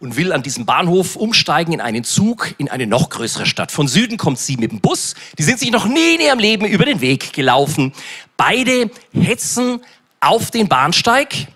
[0.00, 3.72] und will an diesem Bahnhof umsteigen in einen Zug in eine noch größere Stadt.
[3.72, 5.14] Von Süden kommt sie mit dem Bus.
[5.38, 7.92] Die sind sich noch nie in ihrem Leben über den Weg gelaufen.
[8.38, 9.80] Beide hetzen
[10.20, 11.48] auf den Bahnsteig,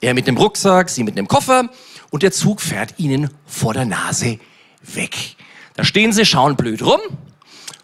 [0.00, 1.68] er mit dem Rucksack, sie mit dem Koffer
[2.10, 4.38] und der Zug fährt ihnen vor der Nase
[4.82, 5.16] weg.
[5.74, 7.00] Da stehen sie, schauen blöd rum,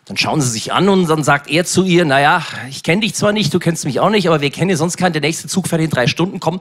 [0.04, 3.14] dann schauen sie sich an und dann sagt er zu ihr, naja, ich kenne dich
[3.14, 5.48] zwar nicht, du kennst mich auch nicht, aber wir kennen ja sonst keinen, der nächste
[5.48, 6.60] Zug fährt in drei Stunden, komm,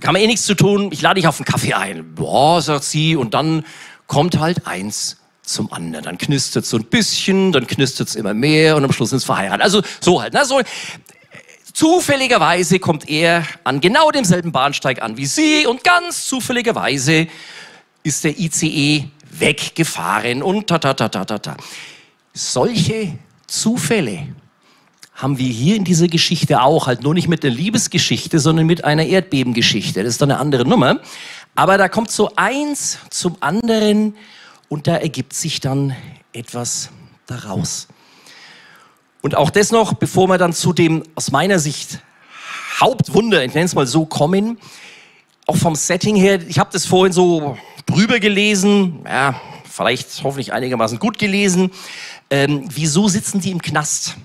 [0.00, 2.14] kann man eh nichts zu tun, ich lade dich auf einen Kaffee ein.
[2.14, 3.64] Boah, sagt sie, und dann
[4.06, 6.04] kommt halt eins zum anderen.
[6.04, 9.24] Dann knistert so ein bisschen, dann knistert es immer mehr und am Schluss sind es
[9.24, 9.62] verheiratet.
[9.62, 10.32] Also so halt.
[10.32, 10.44] Ne?
[10.44, 10.60] So,
[11.80, 17.26] Zufälligerweise kommt er an genau demselben Bahnsteig an wie Sie und ganz zufälligerweise
[18.02, 21.56] ist der ICE weggefahren und ta ta ta ta ta ta.
[22.34, 23.16] Solche
[23.46, 24.26] Zufälle
[25.14, 28.84] haben wir hier in dieser Geschichte auch, halt nur nicht mit der Liebesgeschichte, sondern mit
[28.84, 30.02] einer Erdbebengeschichte.
[30.02, 31.00] Das ist dann eine andere Nummer.
[31.54, 34.18] Aber da kommt so eins zum anderen
[34.68, 35.96] und da ergibt sich dann
[36.34, 36.90] etwas
[37.26, 37.88] daraus.
[39.22, 42.00] Und auch das noch, bevor wir dann zu dem aus meiner Sicht
[42.80, 44.58] Hauptwunder, ich nenne es mal so, kommen,
[45.46, 50.98] auch vom Setting her, ich habe das vorhin so drüber gelesen, ja, vielleicht hoffentlich einigermaßen
[50.98, 51.70] gut gelesen.
[52.30, 54.16] Ähm, wieso sitzen die im Knast?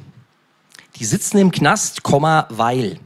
[0.98, 3.00] Die sitzen im Knast, Komma, weil.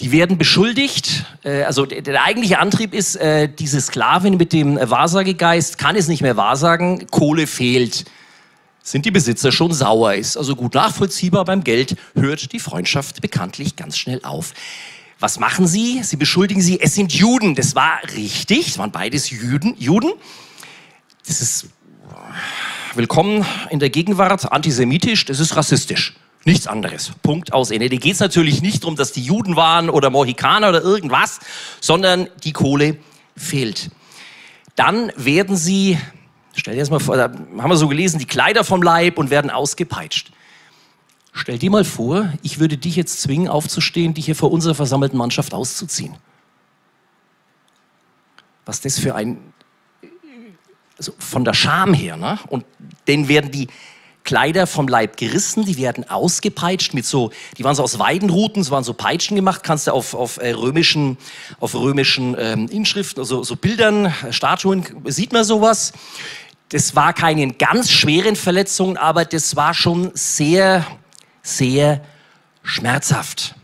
[0.00, 4.76] Die werden beschuldigt, äh, also der, der, eigentliche Antrieb ist, äh, diese Sklavin mit dem
[4.76, 8.06] Wahrsagegeist kann es nicht mehr wahrsagen, Kohle fehlt.
[8.90, 10.14] Sind die Besitzer schon sauer?
[10.14, 14.52] Ist also gut nachvollziehbar beim Geld, hört die Freundschaft bekanntlich ganz schnell auf.
[15.20, 16.02] Was machen sie?
[16.02, 17.54] Sie beschuldigen sie, es sind Juden.
[17.54, 19.76] Das war richtig, es waren beides Juden.
[19.78, 20.10] Juden.
[21.24, 21.68] Das ist
[22.96, 26.16] willkommen in der Gegenwart, antisemitisch, das ist rassistisch.
[26.44, 27.12] Nichts anderes.
[27.22, 27.88] Punkt aus Ende.
[27.90, 31.38] Da geht es natürlich nicht darum, dass die Juden waren oder Mohikaner oder irgendwas,
[31.80, 32.96] sondern die Kohle
[33.36, 33.92] fehlt.
[34.74, 35.96] Dann werden sie,
[36.54, 39.30] stell dir das mal vor, da haben wir so gelesen, die Kleider vom Leib und
[39.30, 40.32] werden ausgepeitscht.
[41.32, 45.16] Stell dir mal vor, ich würde dich jetzt zwingen, aufzustehen, dich hier vor unserer versammelten
[45.16, 46.16] Mannschaft auszuziehen.
[48.66, 49.38] Was das für ein,
[50.98, 52.38] also von der Scham her, ne?
[52.48, 52.64] Und
[53.06, 53.68] denen werden die
[54.24, 58.70] Kleider vom Leib gerissen, die werden ausgepeitscht mit so, die waren so aus Weidenruten, es
[58.70, 61.16] waren so Peitschen gemacht, kannst du auf, auf äh, römischen,
[61.58, 65.92] auf römischen ähm, Inschriften, also so Bildern, Statuen, sieht man sowas.
[66.68, 70.86] Das war keine ganz schweren Verletzungen, aber das war schon sehr,
[71.42, 72.00] sehr
[72.62, 73.54] schmerzhaft.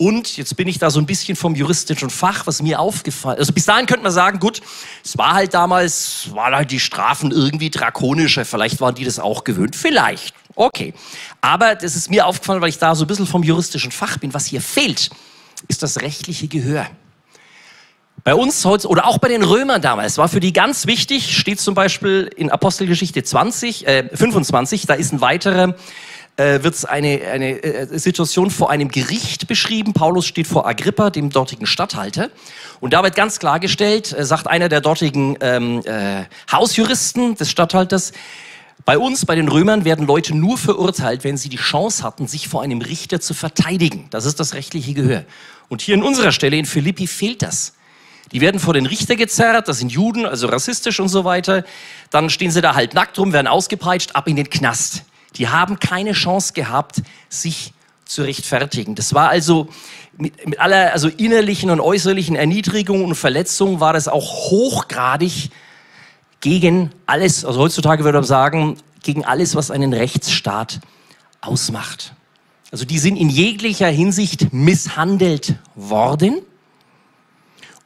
[0.00, 3.52] Und jetzt bin ich da so ein bisschen vom juristischen Fach, was mir aufgefallen Also
[3.52, 4.60] bis dahin könnte man sagen, gut,
[5.04, 8.44] es war halt damals, waren halt die Strafen irgendwie drakonischer.
[8.44, 9.74] Vielleicht waren die das auch gewöhnt.
[9.74, 10.36] Vielleicht.
[10.54, 10.94] Okay.
[11.40, 14.32] Aber das ist mir aufgefallen, weil ich da so ein bisschen vom juristischen Fach bin.
[14.34, 15.10] Was hier fehlt,
[15.66, 16.86] ist das rechtliche Gehör.
[18.22, 21.60] Bei uns heute, oder auch bei den Römern damals, war für die ganz wichtig, steht
[21.60, 25.74] zum Beispiel in Apostelgeschichte 20, äh, 25, da ist ein weiterer
[26.38, 29.92] äh, wird eine, eine äh, Situation vor einem Gericht beschrieben.
[29.92, 32.30] Paulus steht vor Agrippa, dem dortigen Statthalter.
[32.80, 38.12] Und da wird ganz klargestellt, äh, sagt einer der dortigen ähm, äh, Hausjuristen des Statthalters,
[38.84, 42.48] bei uns, bei den Römern, werden Leute nur verurteilt, wenn sie die Chance hatten, sich
[42.48, 44.06] vor einem Richter zu verteidigen.
[44.10, 45.24] Das ist das rechtliche Gehör.
[45.68, 47.74] Und hier in unserer Stelle in Philippi fehlt das.
[48.32, 51.64] Die werden vor den Richter gezerrt, das sind Juden, also rassistisch und so weiter.
[52.10, 55.02] Dann stehen sie da halt nackt rum, werden ausgepeitscht, ab in den Knast.
[55.38, 57.72] Die haben keine Chance gehabt, sich
[58.04, 58.94] zu rechtfertigen.
[58.94, 59.68] Das war also
[60.16, 65.50] mit, mit aller also innerlichen und äußerlichen Erniedrigung und Verletzung war das auch hochgradig
[66.40, 70.80] gegen alles, also heutzutage würde man sagen, gegen alles, was einen Rechtsstaat
[71.40, 72.14] ausmacht.
[72.70, 76.42] Also die sind in jeglicher Hinsicht misshandelt worden.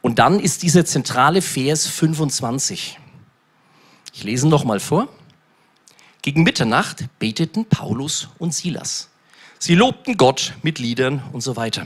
[0.01, 2.99] Und dann ist dieser zentrale Vers 25.
[4.13, 5.07] Ich lese noch mal vor.
[6.23, 9.09] Gegen Mitternacht beteten Paulus und Silas.
[9.59, 11.85] Sie lobten Gott mit Liedern und so weiter.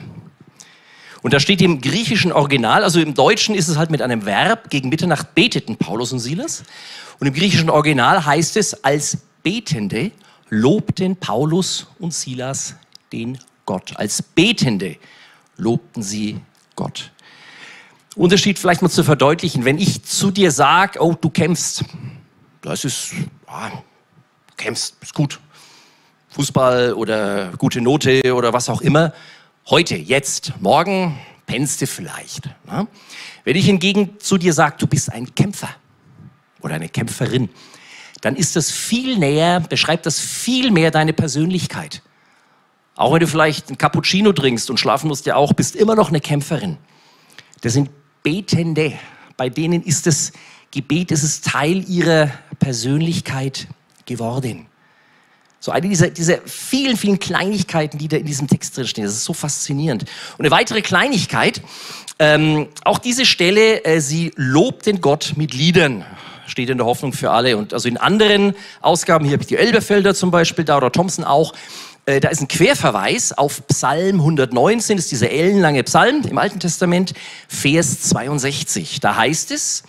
[1.23, 4.69] Und da steht im griechischen Original, also im Deutschen ist es halt mit einem Verb,
[4.69, 6.63] gegen Mitternacht beteten Paulus und Silas.
[7.19, 10.11] Und im griechischen Original heißt es, als Betende
[10.49, 12.75] lobten Paulus und Silas
[13.11, 13.97] den Gott.
[13.97, 14.97] Als Betende
[15.57, 16.39] lobten sie
[16.75, 17.11] Gott.
[18.15, 21.85] Unterschied vielleicht mal zu verdeutlichen, wenn ich zu dir sage, oh, du kämpfst,
[22.61, 23.13] das ist,
[23.47, 23.83] ja,
[24.57, 25.39] kämpfst, ist gut.
[26.29, 29.13] Fußball oder gute Note oder was auch immer.
[29.69, 32.45] Heute, jetzt, morgen pennst du vielleicht.
[32.65, 32.87] Ne?
[33.43, 35.69] Wenn ich hingegen zu dir sage, du bist ein Kämpfer
[36.61, 37.49] oder eine Kämpferin,
[38.21, 42.01] dann ist das viel näher, beschreibt das viel mehr deine Persönlichkeit.
[42.95, 46.09] Auch wenn du vielleicht ein Cappuccino trinkst und schlafen musst ja auch, bist immer noch
[46.09, 46.77] eine Kämpferin.
[47.61, 47.89] Das sind
[48.23, 48.93] Betende.
[49.37, 50.33] Bei denen ist das
[50.71, 53.67] Gebet, es ist Teil ihrer Persönlichkeit
[54.07, 54.65] geworden.
[55.59, 59.03] So eine dieser, dieser vielen, vielen Kleinigkeiten, die da in diesem Text drin stehen.
[59.03, 60.05] Das ist so faszinierend.
[60.37, 61.61] Und eine weitere Kleinigkeit,
[62.19, 66.05] ähm, auch diese Stelle, äh, sie lobt den Gott mit Liedern.
[66.45, 67.57] Steht in der Hoffnung für alle.
[67.57, 71.25] Und also in anderen Ausgaben, hier habe ich die Elberfelder zum Beispiel, da oder Thompson
[71.25, 71.53] auch,
[72.05, 76.59] äh, da ist ein Querverweis auf Psalm 119, das ist dieser ellenlange Psalm im Alten
[76.59, 77.13] Testament,
[77.47, 78.99] Vers 62.
[79.01, 79.83] Da heißt es,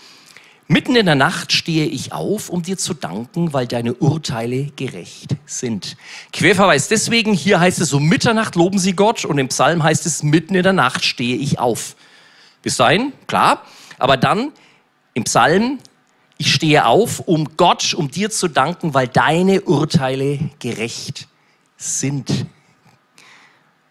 [0.71, 5.35] Mitten in der Nacht stehe ich auf, um dir zu danken, weil deine Urteile gerecht
[5.47, 5.97] sind.
[6.31, 10.23] Querverweis deswegen, hier heißt es um Mitternacht loben sie Gott und im Psalm heißt es
[10.23, 11.97] mitten in der Nacht stehe ich auf.
[12.61, 13.63] Bis dahin, klar,
[13.99, 14.53] aber dann
[15.15, 15.79] im Psalm,
[16.37, 21.29] ich stehe auf, um Gott, um dir zu danken, weil deine Urteile gerecht
[21.79, 22.45] sind.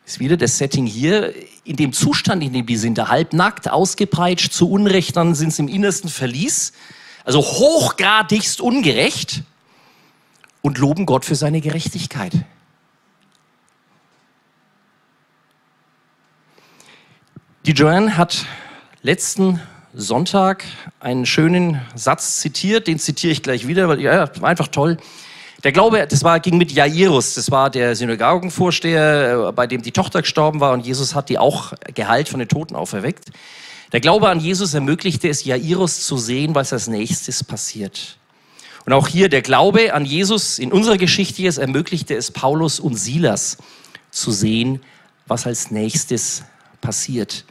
[0.08, 1.34] Ist wieder das Setting hier
[1.65, 5.63] in dem Zustand, in dem die sind, da halbnackt, ausgepeitscht, zu Unrecht, dann sind sie
[5.63, 6.72] im innersten Verlies,
[7.26, 9.43] also hochgradigst ungerecht
[10.62, 12.32] und loben Gott für seine Gerechtigkeit.
[17.65, 18.46] Die Joanne hat
[19.02, 19.60] letzten
[19.93, 20.63] Sonntag
[21.02, 25.00] einen schönen Satz zitiert, den zitiere ich gleich wieder, weil ja, einfach toll.
[25.63, 29.91] Der Glaube, das war, ging mit Jairus, das war der Synagogenvorsteher, äh, bei dem die
[29.91, 33.32] Tochter gestorben war und Jesus hat die auch geheilt, von den Toten auferweckt.
[33.91, 38.17] Der Glaube an Jesus ermöglichte es Jairus zu sehen, was als nächstes passiert.
[38.86, 42.96] Und auch hier der Glaube an Jesus in unserer Geschichte jetzt ermöglichte es Paulus und
[42.96, 43.58] Silas
[44.12, 44.82] zu sehen,
[45.26, 46.43] was als nächstes
[46.82, 47.46] passiert.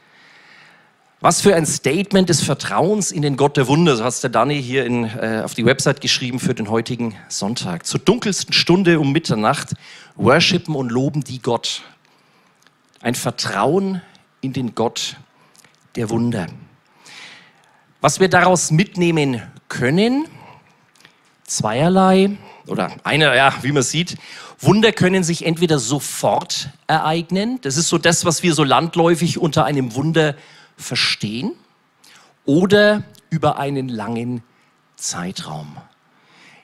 [1.20, 4.62] Was für ein Statement des Vertrauens in den Gott der Wunder, so hat der Danny
[4.62, 7.86] hier in, äh, auf die Website geschrieben für den heutigen Sonntag.
[7.86, 9.72] Zur dunkelsten Stunde um Mitternacht
[10.16, 11.80] worshipen und loben die Gott.
[13.00, 14.02] Ein Vertrauen
[14.42, 15.16] in den Gott
[15.94, 16.48] der Wunder.
[18.02, 20.26] Was wir daraus mitnehmen können,
[21.44, 24.18] zweierlei oder einer, ja, wie man sieht,
[24.58, 29.64] Wunder können sich entweder sofort ereignen, das ist so das, was wir so landläufig unter
[29.64, 30.34] einem Wunder
[30.76, 31.52] verstehen
[32.44, 34.42] oder über einen langen
[34.96, 35.76] Zeitraum.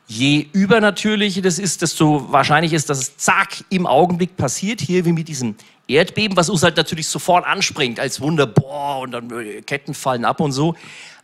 [0.07, 5.13] Je übernatürlicher das ist, desto wahrscheinlich ist, dass es zack im Augenblick passiert, hier wie
[5.13, 5.55] mit diesem
[5.89, 10.25] Erdbeben, was uns halt natürlich sofort anspringt als Wunder, boah, und dann äh, Ketten fallen
[10.25, 10.75] ab und so,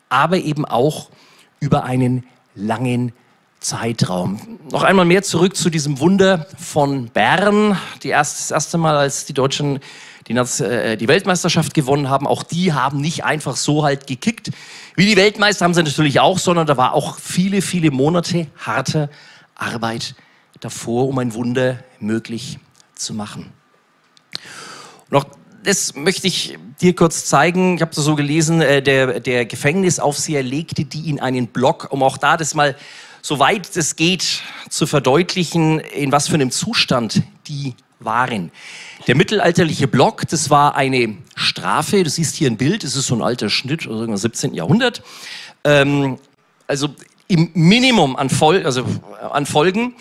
[0.09, 1.11] aber eben auch
[1.61, 2.25] über einen
[2.55, 3.13] langen
[3.61, 4.59] Zeitraum.
[4.71, 7.77] Noch einmal mehr zurück zu diesem Wunder von Bern.
[8.03, 9.81] Die erste, das erste Mal, als die Deutschen
[10.29, 14.51] die, äh, die Weltmeisterschaft gewonnen haben, auch die haben nicht einfach so halt gekickt.
[14.95, 19.09] Wie die Weltmeister haben sie natürlich auch, sondern da war auch viele, viele Monate harte
[19.55, 20.15] Arbeit
[20.61, 22.59] davor, um ein Wunder möglich
[22.95, 23.53] zu machen.
[25.11, 25.25] Noch
[25.65, 27.75] das möchte ich dir kurz zeigen.
[27.75, 32.03] Ich habe das so gelesen, äh, der, der Gefängnisaufseher legte die in einen Block, um
[32.03, 32.77] auch da das mal
[33.21, 38.53] so weit es geht zu verdeutlichen, in was für einem Zustand die waren.
[39.09, 42.05] Der mittelalterliche Block, das war eine Strafe.
[42.05, 44.53] Du siehst hier ein Bild, das ist so ein alter Schnitt aus dem 17.
[44.53, 45.03] Jahrhundert.
[45.65, 46.19] Ähm,
[46.67, 46.91] also
[47.27, 48.85] im Minimum an, Fol also
[49.33, 49.95] an Folgen,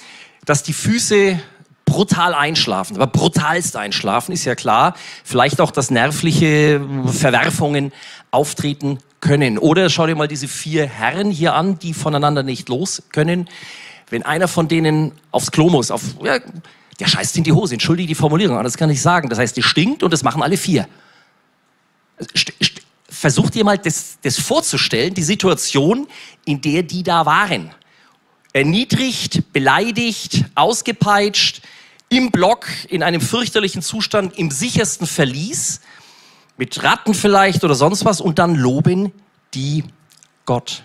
[0.43, 1.39] dass die Füße
[1.85, 4.93] brutal einschlafen, aber brutalst einschlafen, ist ja klar.
[5.23, 7.93] Vielleicht auch, dass nervliche Verwerfungen
[8.31, 9.57] auftreten können.
[9.57, 13.47] Oder schau dir mal diese vier Herren hier an, die voneinander nicht los können.
[14.09, 16.39] Wenn einer von denen aufs Klo muss, auf, ja,
[16.99, 19.29] der scheißt in die Hose, entschuldige die Formulierung, aber das kann ich sagen.
[19.29, 20.88] Das heißt, die stinkt und das machen alle vier.
[23.10, 26.07] Versucht ihr mal das, das vorzustellen, die Situation,
[26.45, 27.71] in der die da waren.
[28.53, 31.62] Erniedrigt, beleidigt, ausgepeitscht,
[32.10, 35.81] im Block, in einem fürchterlichen Zustand, im sichersten Verlies,
[36.57, 39.12] mit Ratten vielleicht oder sonst was, und dann loben
[39.53, 39.83] die
[40.45, 40.83] Gott.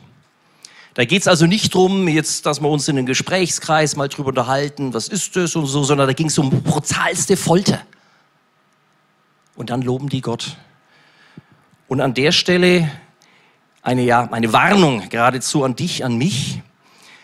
[0.95, 4.29] Da geht es also nicht darum, jetzt, dass wir uns in einem Gesprächskreis mal drüber
[4.29, 7.81] unterhalten, was ist das und so, sondern da ging es um brutalste Folter.
[9.57, 10.57] Und dann loben die Gott.
[11.89, 12.91] Und an der Stelle
[13.83, 16.61] eine, ja, eine Warnung geradezu an dich, an mich.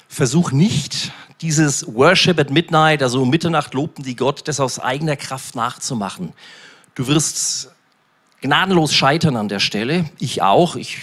[0.09, 5.17] Versuch nicht, dieses Worship at Midnight, also um Mitternacht lobten die Gott, das aus eigener
[5.17, 6.33] Kraft nachzumachen.
[6.95, 7.71] Du wirst
[8.41, 10.11] gnadenlos scheitern an der Stelle.
[10.19, 10.77] Ich auch.
[10.77, 10.99] Ich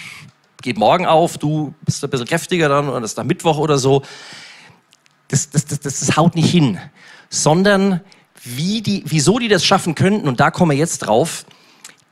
[0.65, 3.77] geht morgen auf, du bist ein bisschen kräftiger dann und das ist dann Mittwoch oder
[3.77, 4.01] so.
[5.27, 6.79] Das, das, das, das, das haut nicht hin.
[7.29, 8.01] Sondern
[8.43, 11.45] wie die, wieso die das schaffen könnten, und da kommen wir jetzt drauf,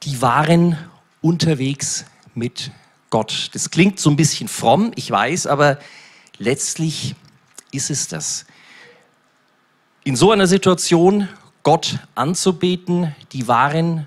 [0.04, 0.78] die waren
[1.22, 2.70] unterwegs mit
[3.10, 3.50] Gott.
[3.54, 5.80] Das klingt so ein bisschen fromm, ich weiß, aber
[6.38, 7.16] letztlich
[7.72, 8.46] ist es das.
[10.04, 11.28] In so einer Situation
[11.64, 14.06] Gott anzubeten, die waren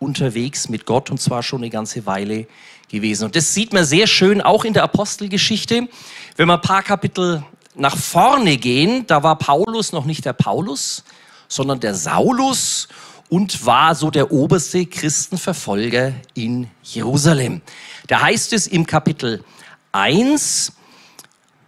[0.00, 2.48] unterwegs mit Gott und zwar schon eine ganze Weile
[2.94, 3.24] gewesen.
[3.24, 5.88] Und das sieht man sehr schön auch in der Apostelgeschichte.
[6.36, 11.04] Wenn wir ein paar Kapitel nach vorne gehen, da war Paulus noch nicht der Paulus,
[11.48, 12.88] sondern der Saulus
[13.28, 17.62] und war so der oberste Christenverfolger in Jerusalem.
[18.06, 19.42] Da heißt es im Kapitel
[19.92, 20.72] 1,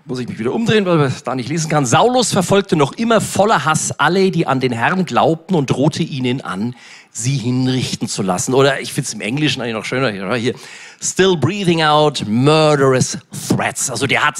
[0.05, 1.85] muss ich mich wieder umdrehen, weil ich da nicht lesen kann.
[1.85, 6.41] Saulus verfolgte noch immer voller Hass alle, die an den Herrn glaubten und drohte ihnen
[6.41, 6.77] an,
[7.17, 8.53] sie hinrichten zu lassen.
[8.53, 10.55] Oder ich finde es im Englischen eigentlich noch schöner hier, hier.
[11.01, 13.17] Still breathing out murderous
[13.49, 13.91] threats.
[13.91, 14.37] Also der hat,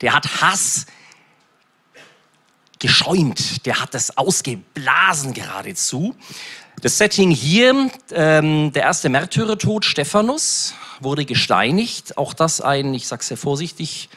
[0.00, 0.86] der hat Hass
[2.78, 6.14] geschäumt, der hat das ausgeblasen geradezu.
[6.82, 12.16] Das Setting hier, ähm, der erste Märtyrertod, Stephanus, wurde gesteinigt.
[12.16, 14.08] Auch das ein, ich sage sehr vorsichtig,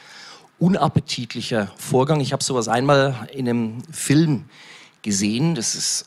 [0.60, 2.22] unappetitlicher Vorgang.
[2.22, 4.46] Ich habe sowas einmal in einem Film
[5.02, 5.56] gesehen.
[5.56, 6.06] Das ist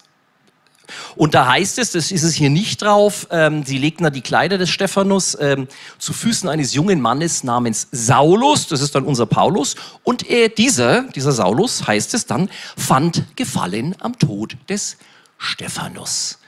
[1.16, 4.20] und da heißt es, das ist es hier nicht drauf, ähm, sie legten da die
[4.20, 5.68] Kleider des Stephanus ähm,
[5.98, 11.02] zu Füßen eines jungen Mannes namens Saulus, das ist dann unser Paulus, und er, dieser,
[11.02, 14.96] dieser Saulus, heißt es dann, fand Gefallen am Tod des
[15.38, 16.38] Stephanus.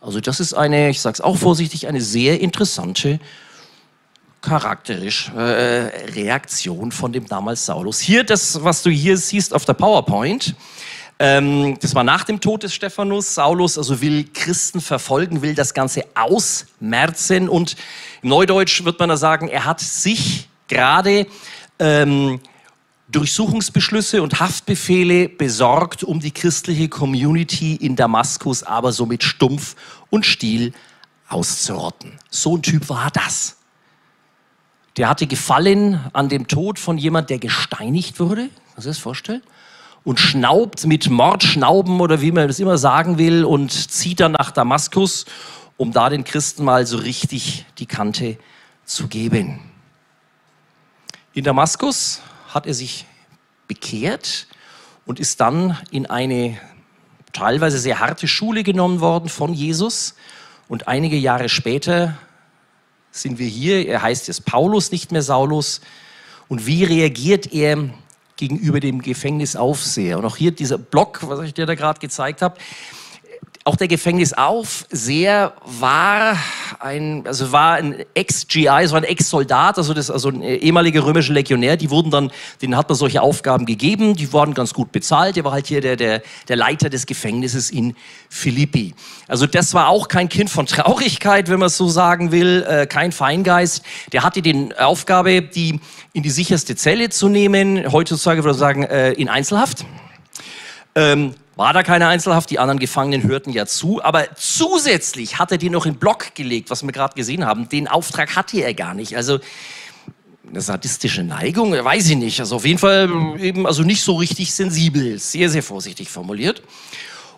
[0.00, 3.18] Also das ist eine, ich sage es auch vorsichtig, eine sehr interessante
[4.40, 5.40] charakterisch äh,
[6.14, 7.98] Reaktion von dem damals Saulus.
[7.98, 10.54] Hier, das, was du hier siehst auf der PowerPoint,
[11.18, 13.34] ähm, das war nach dem Tod des Stephanus.
[13.34, 17.76] Saulus also will Christen verfolgen, will das Ganze ausmerzen und
[18.22, 21.26] im Neudeutsch wird man da sagen, er hat sich gerade
[21.78, 22.40] ähm,
[23.08, 29.76] Durchsuchungsbeschlüsse und Haftbefehle besorgt, um die christliche Community in Damaskus aber so mit Stumpf
[30.10, 30.74] und Stiel
[31.28, 32.18] auszurotten.
[32.30, 33.56] So ein Typ war das.
[34.96, 38.48] Der hatte Gefallen an dem Tod von jemand, der gesteinigt wurde.
[38.74, 39.42] Kannst du das vorstellen?
[40.06, 44.52] Und schnaubt mit Mordschnauben oder wie man das immer sagen will und zieht dann nach
[44.52, 45.26] Damaskus,
[45.76, 48.38] um da den Christen mal so richtig die Kante
[48.84, 49.58] zu geben.
[51.34, 52.22] In Damaskus
[52.54, 53.04] hat er sich
[53.66, 54.46] bekehrt
[55.06, 56.56] und ist dann in eine
[57.32, 60.14] teilweise sehr harte Schule genommen worden von Jesus.
[60.68, 62.16] Und einige Jahre später
[63.10, 63.88] sind wir hier.
[63.88, 65.80] Er heißt jetzt Paulus, nicht mehr Saulus.
[66.46, 67.90] Und wie reagiert er
[68.36, 70.18] gegenüber dem Gefängnisaufseher?
[70.18, 72.56] Und auch hier dieser Block, was ich dir da gerade gezeigt habe,
[73.66, 76.38] auch der Gefängnisaufseher war
[76.78, 81.76] ein, also war ein Ex-GI, so ein Ex-Soldat, also das, also ein ehemaliger römischer Legionär.
[81.76, 82.30] Die wurden dann,
[82.62, 84.14] denen hat man solche Aufgaben gegeben.
[84.14, 85.34] Die wurden ganz gut bezahlt.
[85.34, 87.96] Der war halt hier der, der, der Leiter des Gefängnisses in
[88.28, 88.94] Philippi.
[89.26, 92.86] Also das war auch kein Kind von Traurigkeit, wenn man es so sagen will, äh,
[92.86, 93.82] kein Feingeist.
[94.12, 95.80] Der hatte die Aufgabe, die
[96.12, 97.90] in die sicherste Zelle zu nehmen.
[97.90, 99.84] Heutzutage würde man sagen, äh, in Einzelhaft.
[100.96, 105.58] Ähm, war da keine Einzelhaft, die anderen Gefangenen hörten ja zu, aber zusätzlich hat er
[105.58, 107.68] die noch in Block gelegt, was wir gerade gesehen haben.
[107.68, 109.16] Den Auftrag hatte er gar nicht.
[109.16, 109.38] Also
[110.48, 112.40] eine sadistische Neigung, weiß ich nicht.
[112.40, 116.62] Also auf jeden Fall eben also nicht so richtig sensibel, sehr, sehr vorsichtig formuliert.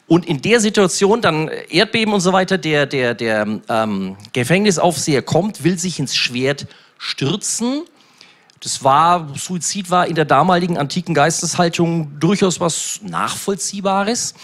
[0.06, 5.64] Und in der Situation dann Erdbeben und so weiter, der, der, der ähm, Gefängnisaufseher kommt,
[5.64, 6.66] will sich ins Schwert
[6.96, 7.82] stürzen
[8.60, 14.34] das war, Suizid war in der damaligen antiken Geisteshaltung durchaus was Nachvollziehbares.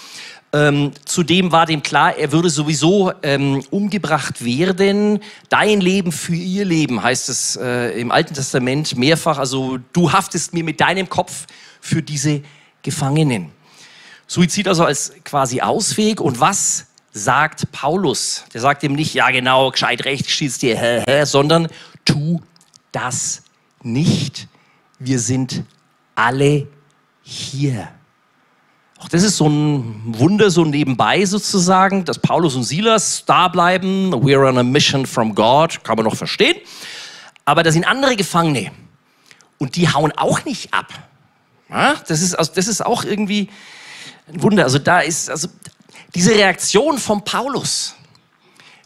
[0.52, 5.18] Ähm, zudem war dem klar, er würde sowieso ähm, umgebracht werden.
[5.48, 9.38] Dein Leben für ihr Leben heißt es äh, im Alten Testament mehrfach.
[9.38, 11.46] Also du haftest mir mit deinem Kopf
[11.80, 12.42] für diese
[12.82, 13.50] Gefangenen.
[14.28, 16.20] Suizid also als quasi Ausweg.
[16.20, 18.44] Und was sagt Paulus?
[18.54, 21.66] Der sagt ihm nicht, ja genau, gescheit recht, schießt dir, hä, hä, sondern
[22.04, 22.40] tu
[22.92, 23.43] das
[23.84, 24.48] nicht,
[24.98, 25.64] wir sind
[26.14, 26.66] alle
[27.22, 27.88] hier.
[28.98, 34.12] Auch das ist so ein Wunder, so nebenbei sozusagen, dass Paulus und Silas da bleiben.
[34.14, 36.56] We're on a mission from God, kann man noch verstehen.
[37.44, 38.70] Aber da sind andere Gefangene
[39.58, 40.86] und die hauen auch nicht ab.
[41.68, 43.50] Ja, das, ist, also das ist auch irgendwie
[44.28, 44.64] ein Wunder.
[44.64, 45.48] Also da ist also
[46.14, 47.94] diese Reaktion von Paulus,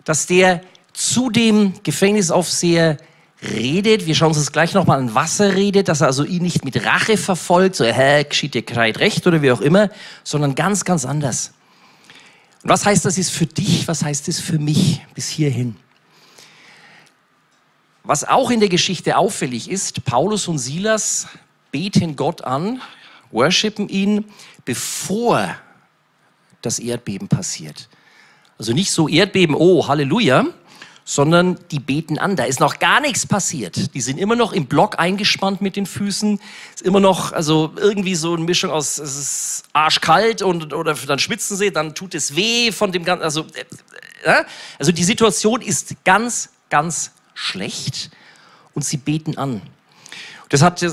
[0.04, 2.96] dass der zu dem Gefängnisaufseher
[3.42, 6.42] redet, wir schauen uns das gleich nochmal an, was er redet, dass er also ihn
[6.42, 9.90] nicht mit Rache verfolgt, so, hä, geschieht dir kreit recht oder wie auch immer,
[10.24, 11.52] sondern ganz, ganz anders.
[12.62, 15.76] Und was heißt das ist für dich, was heißt das für mich bis hierhin?
[18.02, 21.28] Was auch in der Geschichte auffällig ist, Paulus und Silas
[21.70, 22.80] beten Gott an,
[23.30, 24.24] worshipen ihn,
[24.64, 25.54] bevor
[26.62, 27.88] das Erdbeben passiert.
[28.58, 30.46] Also nicht so Erdbeben, oh Halleluja,
[31.08, 32.36] sondern die beten an.
[32.36, 33.94] Da ist noch gar nichts passiert.
[33.94, 36.38] Die sind immer noch im Block eingespannt mit den Füßen.
[36.74, 41.18] Ist immer noch, also irgendwie so eine Mischung aus, es ist arschkalt und, oder dann
[41.18, 43.46] schwitzen sie, dann tut es weh von dem ganzen, also,
[44.22, 44.44] äh,
[44.78, 48.10] also die Situation ist ganz, ganz schlecht
[48.74, 49.62] und sie beten an.
[50.50, 50.84] Das hat,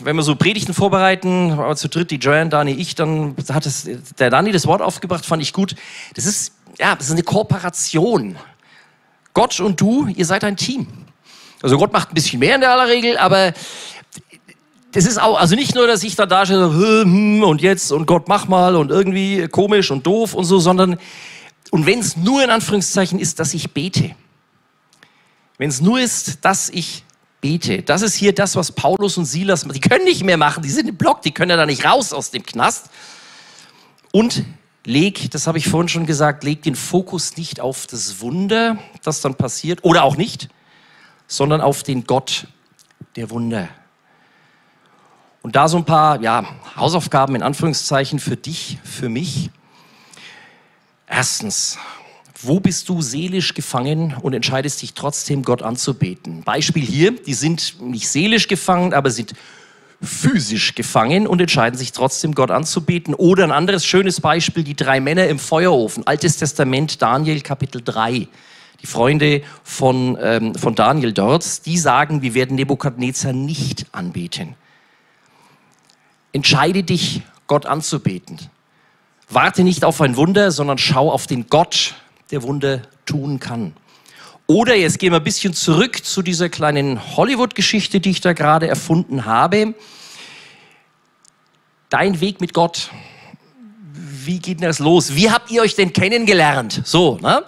[0.00, 3.86] wenn wir so Predigten vorbereiten, aber zu dritt, die Joanne, Dani, ich, dann hat es,
[4.18, 5.76] der Dani das Wort aufgebracht, fand ich gut.
[6.14, 8.38] Das ist, ja, das ist eine Kooperation.
[9.36, 10.86] Gott und du, ihr seid ein Team.
[11.60, 13.52] Also Gott macht ein bisschen mehr in der aller Regel, aber
[14.92, 18.28] das ist auch, also nicht nur, dass ich da da hm, und jetzt und Gott
[18.28, 20.98] mach mal und irgendwie komisch und doof und so, sondern,
[21.70, 24.14] und wenn es nur in Anführungszeichen ist, dass ich bete.
[25.58, 27.04] Wenn es nur ist, dass ich
[27.42, 27.82] bete.
[27.82, 30.88] Das ist hier das, was Paulus und Silas, die können nicht mehr machen, die sind
[30.88, 32.86] im Block, die können ja da nicht raus aus dem Knast.
[34.12, 34.46] Und
[34.86, 39.20] leg, das habe ich vorhin schon gesagt, leg den Fokus nicht auf das Wunder, das
[39.20, 40.48] dann passiert, oder auch nicht,
[41.26, 42.46] sondern auf den Gott
[43.16, 43.68] der Wunder.
[45.42, 46.44] Und da so ein paar ja,
[46.76, 49.50] Hausaufgaben in Anführungszeichen für dich, für mich.
[51.06, 51.78] Erstens,
[52.40, 56.42] wo bist du seelisch gefangen und entscheidest dich trotzdem, Gott anzubeten?
[56.42, 59.34] Beispiel hier, die sind nicht seelisch gefangen, aber sind
[60.02, 63.14] physisch gefangen und entscheiden sich trotzdem, Gott anzubeten.
[63.14, 68.28] Oder ein anderes schönes Beispiel, die drei Männer im Feuerofen, Altes Testament, Daniel Kapitel 3.
[68.82, 74.54] Die Freunde von, ähm, von Daniel dort, die sagen, wir werden Nebukadnezar nicht anbeten.
[76.32, 78.38] Entscheide dich, Gott anzubeten.
[79.30, 81.94] Warte nicht auf ein Wunder, sondern schau auf den Gott,
[82.30, 83.72] der Wunder tun kann.
[84.48, 88.68] Oder jetzt gehen wir ein bisschen zurück zu dieser kleinen Hollywood-Geschichte, die ich da gerade
[88.68, 89.74] erfunden habe.
[91.88, 92.90] Dein Weg mit Gott.
[93.92, 95.16] Wie geht denn das los?
[95.16, 96.82] Wie habt ihr euch denn kennengelernt?
[96.84, 97.42] So, ne?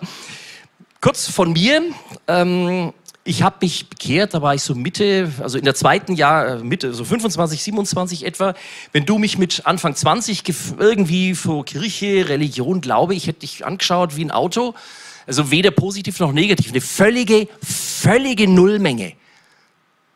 [1.01, 1.82] Kurz von mir.
[2.26, 2.92] Ähm,
[3.22, 6.64] ich habe mich bekehrt, da war ich so Mitte, also in der zweiten Jahr, äh,
[6.64, 8.55] Mitte, so 25, 27 etwa.
[8.90, 10.42] Wenn du mich mit Anfang 20
[10.78, 14.74] irgendwie vor Kirche, Religion, Glaube, ich hätte dich angeschaut wie ein Auto.
[15.29, 16.70] Also weder positiv noch negativ.
[16.70, 19.12] Eine völlige, völlige Nullmenge.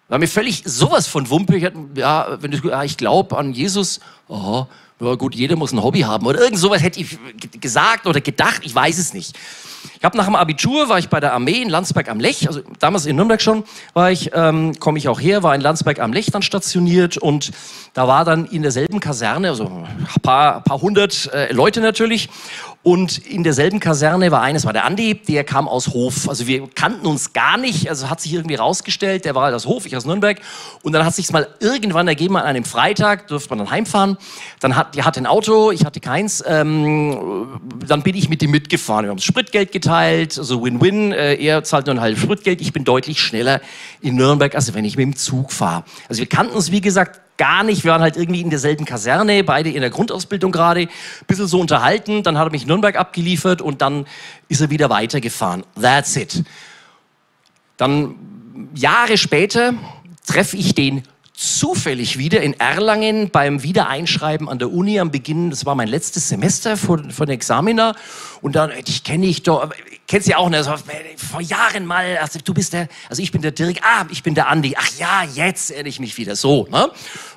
[0.09, 4.01] War mir völlig sowas von hatte, ja, wenn du, ja, ich glaube an Jesus.
[4.27, 4.65] Oh,
[5.01, 6.27] ja gut, jeder muss ein Hobby haben.
[6.27, 7.19] Oder irgend sowas hätte ich
[7.61, 8.63] gesagt oder gedacht.
[8.65, 9.39] Ich weiß es nicht.
[9.99, 12.61] Ich habe nach dem Abitur, war ich bei der Armee in Landsberg am Lech, also
[12.79, 16.13] damals in Nürnberg schon, war ich, ähm, komme ich auch her, war in Landsberg am
[16.13, 17.51] Lech dann stationiert und
[17.95, 22.29] da war dann in derselben Kaserne, also ein paar, paar hundert äh, Leute natürlich
[22.85, 26.29] und in derselben Kaserne war eines, war der Andi, der kam aus Hof.
[26.29, 29.67] Also wir kannten uns gar nicht, also hat sich irgendwie rausgestellt, der war halt aus
[29.67, 30.41] Hof, ich aus Nürnberg.
[30.83, 34.17] Und dann hat sich mal irgendwann ergeben, an einem Freitag durfte man dann heimfahren.
[34.59, 36.43] Dann hat, der hatte ein Auto, ich hatte keins.
[36.45, 39.05] Ähm, dann bin ich mit ihm mitgefahren.
[39.05, 41.13] Wir haben das Spritgeld geteilt, also Win-Win.
[41.13, 43.61] Äh, er zahlt nur ein halbes Spritgeld, ich bin deutlich schneller
[44.01, 45.85] in Nürnberg, als wenn ich mit dem Zug fahre.
[46.09, 47.83] Also wir kannten uns, wie gesagt, gar nicht.
[47.83, 50.89] Wir waren halt irgendwie in derselben Kaserne, beide in der Grundausbildung gerade, ein
[51.27, 52.23] bisschen so unterhalten.
[52.23, 54.07] Dann hat er mich in Nürnberg abgeliefert und dann
[54.47, 55.65] ist er wieder weitergefahren.
[55.75, 56.45] That's it.
[57.79, 58.15] Dann
[58.77, 59.75] Jahre später
[60.25, 61.03] treffe ich den
[61.43, 66.29] zufällig wieder in Erlangen beim Wiedereinschreiben an der Uni am Beginn, das war mein letztes
[66.29, 67.97] Semester von, von Examiner.
[68.43, 69.69] Und dann, ich kenne ich doch,
[70.07, 70.73] kennst ja auch, ne, so,
[71.17, 74.37] vor Jahren mal, also du bist der, also ich bin der Dirk, ah, ich bin
[74.37, 74.77] der Andi.
[74.79, 76.37] Ach ja, jetzt erinnere ich mich wieder.
[76.37, 76.91] So, ne?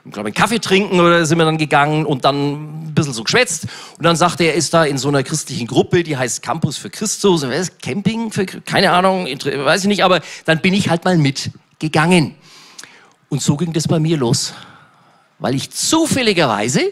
[0.03, 3.23] Und glaube, einen Kaffee trinken oder sind wir dann gegangen und dann ein bisschen so
[3.23, 3.65] geschwätzt.
[3.97, 6.91] Und dann sagte er, ist da in so einer christlichen Gruppe, die heißt Campus für
[6.91, 7.41] Christus.
[7.41, 12.35] Was, Camping für, keine Ahnung, weiß ich nicht, aber dann bin ich halt mal mitgegangen.
[13.29, 14.53] Und so ging das bei mir los,
[15.39, 16.91] weil ich zufälligerweise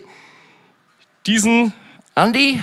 [1.26, 1.74] diesen
[2.16, 2.62] Andi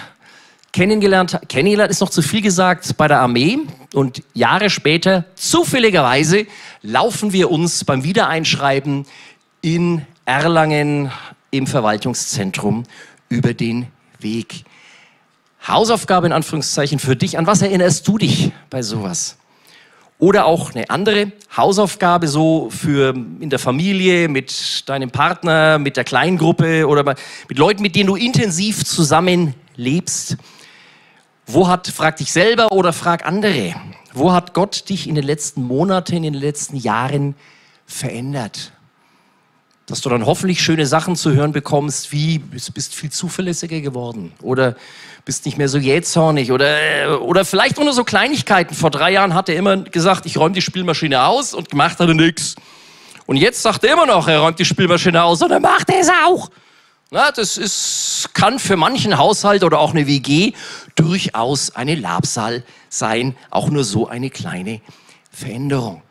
[0.72, 1.46] kennengelernt, habe.
[1.46, 3.58] kennengelernt ist noch zu viel gesagt, bei der Armee.
[3.94, 6.46] Und Jahre später, zufälligerweise,
[6.82, 9.06] laufen wir uns beim Wiedereinschreiben
[9.62, 11.10] in Erlangen
[11.50, 12.84] im Verwaltungszentrum
[13.28, 13.88] über den
[14.20, 14.64] Weg.
[15.66, 17.36] Hausaufgabe in Anführungszeichen für dich.
[17.36, 19.36] An was erinnerst du dich bei sowas?
[20.20, 26.04] Oder auch eine andere Hausaufgabe so für in der Familie, mit deinem Partner, mit der
[26.04, 27.16] Kleingruppe oder
[27.48, 30.36] mit Leuten, mit denen du intensiv zusammen lebst.
[31.46, 33.74] Wo hat, frag dich selber oder frag andere,
[34.12, 37.34] wo hat Gott dich in den letzten Monaten, in den letzten Jahren
[37.86, 38.72] verändert?
[39.90, 44.32] Dass du dann hoffentlich schöne Sachen zu hören bekommst, wie du bist viel zuverlässiger geworden
[44.40, 44.76] oder
[45.24, 48.74] bist nicht mehr so jähzornig oder, oder vielleicht nur so Kleinigkeiten.
[48.74, 52.08] Vor drei Jahren hat er immer gesagt, ich räume die Spielmaschine aus und gemacht hat
[52.08, 52.54] er nichts.
[53.26, 56.08] Und jetzt sagt er immer noch, er räumt die Spielmaschine aus und er macht es
[56.24, 56.50] auch.
[57.10, 60.52] Na, das ist, kann für manchen Haushalt oder auch eine WG
[60.94, 64.80] durchaus eine Labsal sein, auch nur so eine kleine
[65.32, 66.02] Veränderung.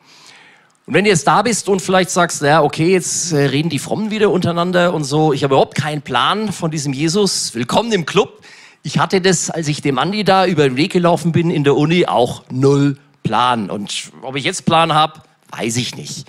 [0.90, 3.78] Und wenn du jetzt da bist und vielleicht sagst, ja, okay, jetzt äh, reden die
[3.78, 8.08] Frommen wieder untereinander und so, ich habe überhaupt keinen Plan von diesem Jesus, willkommen im
[8.08, 8.42] Club.
[8.82, 11.76] Ich hatte das, als ich dem Andi da über den Weg gelaufen bin in der
[11.76, 13.70] Uni, auch null Plan.
[13.70, 15.22] Und ob ich jetzt Plan habe,
[15.56, 16.26] weiß ich nicht.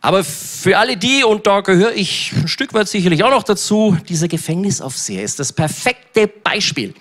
[0.00, 3.96] Aber für alle die, und da gehöre ich ein Stück weit sicherlich auch noch dazu,
[4.08, 6.94] dieser Gefängnisaufseher ist das perfekte Beispiel.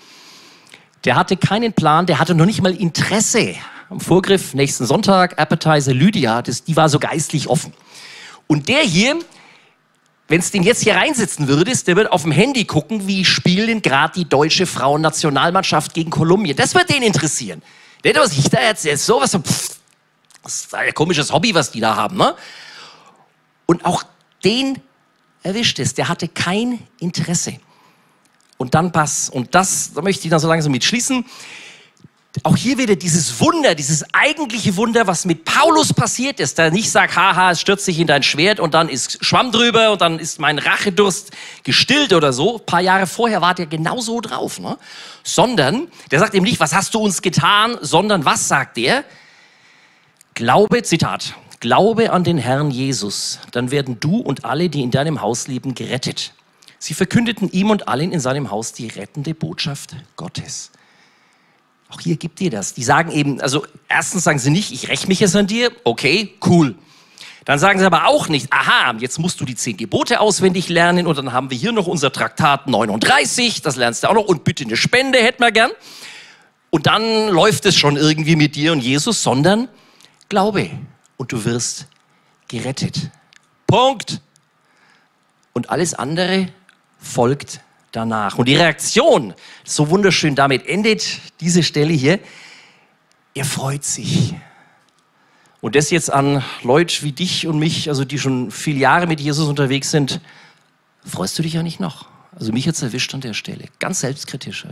[1.05, 3.53] Der hatte keinen Plan, der hatte noch nicht mal Interesse
[3.91, 7.73] am Vorgriff nächsten Sonntag, Appetizer Lydia, das, die war so geistlich offen.
[8.47, 9.19] Und der hier,
[10.29, 13.81] wenn es den jetzt hier reinsetzen würdest, der wird auf dem Handy gucken, wie spielen
[13.81, 16.55] gerade die deutsche Frauennationalmannschaft gegen Kolumbien.
[16.55, 17.61] Das wird den interessieren.
[18.05, 19.75] Der, was ich da erzähle, so was, pff,
[20.41, 22.15] das ist ein komisches Hobby, was die da haben.
[22.15, 22.33] Ne?
[23.65, 24.03] Und auch
[24.45, 24.79] den
[25.43, 25.93] erwischt es.
[25.95, 27.59] Der hatte kein Interesse.
[28.55, 29.29] Und dann pass.
[29.29, 31.25] Und das, da möchte ich dann so langsam mit schließen
[32.43, 36.89] auch hier wieder dieses Wunder, dieses eigentliche Wunder, was mit Paulus passiert ist, der nicht
[36.89, 40.17] sagt, haha, es stürzt sich in dein Schwert und dann ist Schwamm drüber und dann
[40.17, 41.31] ist mein Rachedurst
[41.63, 42.57] gestillt oder so.
[42.57, 44.77] Ein paar Jahre vorher war der genauso drauf, ne?
[45.23, 49.03] Sondern, der sagt eben nicht, was hast du uns getan, sondern was sagt der?
[50.33, 55.21] Glaube, Zitat, Glaube an den Herrn Jesus, dann werden du und alle, die in deinem
[55.21, 56.33] Haus leben, gerettet.
[56.79, 60.71] Sie verkündeten ihm und allen in seinem Haus die rettende Botschaft Gottes.
[61.91, 62.73] Auch hier gibt dir das.
[62.73, 66.33] Die sagen eben, also erstens sagen sie nicht, ich räche mich jetzt an dir, okay,
[66.45, 66.75] cool.
[67.43, 71.05] Dann sagen sie aber auch nicht, aha, jetzt musst du die zehn Gebote auswendig lernen
[71.05, 74.43] und dann haben wir hier noch unser Traktat 39, das lernst du auch noch und
[74.43, 75.71] bitte eine Spende hätten wir gern.
[76.69, 79.67] Und dann läuft es schon irgendwie mit dir und Jesus, sondern
[80.29, 80.69] Glaube
[81.17, 81.87] und du wirst
[82.47, 83.09] gerettet.
[83.67, 84.21] Punkt.
[85.51, 86.47] Und alles andere
[86.99, 87.59] folgt
[87.91, 88.37] danach.
[88.37, 89.33] Und die Reaktion,
[89.63, 92.19] so wunderschön, damit endet diese Stelle hier.
[93.33, 94.33] Er freut sich.
[95.61, 99.21] Und das jetzt an Leute wie dich und mich, also die schon viele Jahre mit
[99.21, 100.19] Jesus unterwegs sind,
[101.05, 102.07] freust du dich ja nicht noch?
[102.37, 103.65] Also mich jetzt erwischt an der Stelle.
[103.79, 104.65] Ganz selbstkritisch.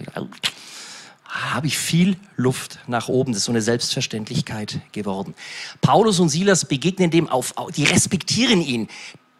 [1.25, 3.33] Habe ich viel Luft nach oben.
[3.33, 5.35] Das ist so eine Selbstverständlichkeit geworden.
[5.81, 8.87] Paulus und Silas begegnen dem auf, die respektieren ihn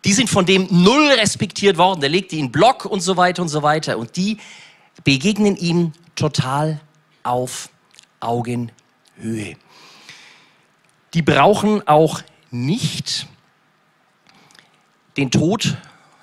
[0.05, 2.01] die sind von dem null respektiert worden.
[2.01, 3.97] Der legt die in Block und so weiter und so weiter.
[3.97, 4.37] Und die
[5.03, 6.79] begegnen ihm total
[7.23, 7.69] auf
[8.19, 9.55] Augenhöhe.
[11.13, 12.21] Die brauchen auch
[12.51, 13.27] nicht
[15.17, 15.77] den Tod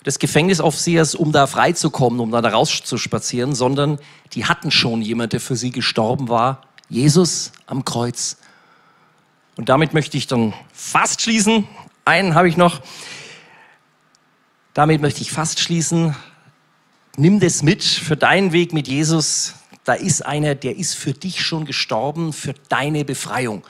[0.07, 3.99] des Gefängnisaufsehers, um da freizukommen, um da rauszuspazieren, sondern
[4.33, 6.63] die hatten schon jemand, der für sie gestorben war.
[6.89, 8.39] Jesus am Kreuz.
[9.57, 11.67] Und damit möchte ich dann fast schließen.
[12.05, 12.81] Einen habe ich noch.
[14.77, 16.15] Damit möchte ich fast schließen.
[17.17, 19.55] Nimm das mit für deinen Weg mit Jesus.
[19.85, 23.67] Da ist einer, der ist für dich schon gestorben, für deine Befreiung.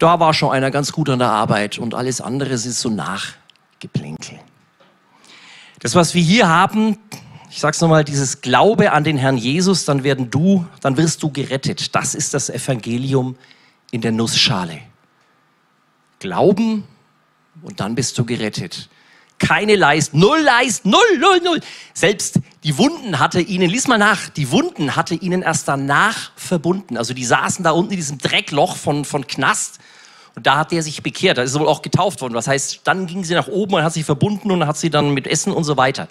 [0.00, 4.40] Da war schon einer ganz gut an der Arbeit und alles andere ist so Nachgeplänkel.
[5.78, 6.98] Das, was wir hier haben,
[7.48, 11.30] ich sag's nochmal, dieses Glaube an den Herrn Jesus, dann werden du, dann wirst du
[11.30, 11.94] gerettet.
[11.94, 13.36] Das ist das Evangelium
[13.92, 14.80] in der Nussschale.
[16.18, 16.82] Glauben
[17.62, 18.88] und dann bist du gerettet
[19.38, 21.60] keine Leist, null Leist, null, null, null.
[21.94, 26.96] Selbst die Wunden hatte ihnen, lies mal nach, die Wunden hatte ihnen erst danach verbunden.
[26.96, 29.78] Also die saßen da unten in diesem Dreckloch von, von Knast
[30.34, 31.38] und da hat der sich bekehrt.
[31.38, 32.34] Da ist er wohl auch getauft worden.
[32.34, 35.14] Was heißt, dann ging sie nach oben und hat sich verbunden und hat sie dann
[35.14, 36.08] mit Essen und so weiter.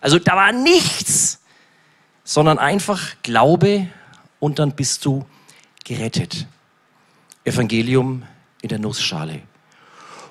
[0.00, 1.40] Also da war nichts,
[2.24, 3.88] sondern einfach Glaube
[4.40, 5.24] und dann bist du
[5.84, 6.46] gerettet.
[7.44, 8.24] Evangelium
[8.62, 9.42] in der Nussschale.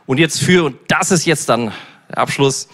[0.06, 1.72] Und jetzt für, und das ist jetzt dann
[2.16, 2.68] Abschluss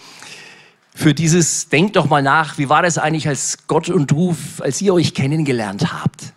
[0.94, 4.80] für dieses, denkt doch mal nach, wie war das eigentlich, als Gott und du, als
[4.80, 6.32] ihr euch kennengelernt habt?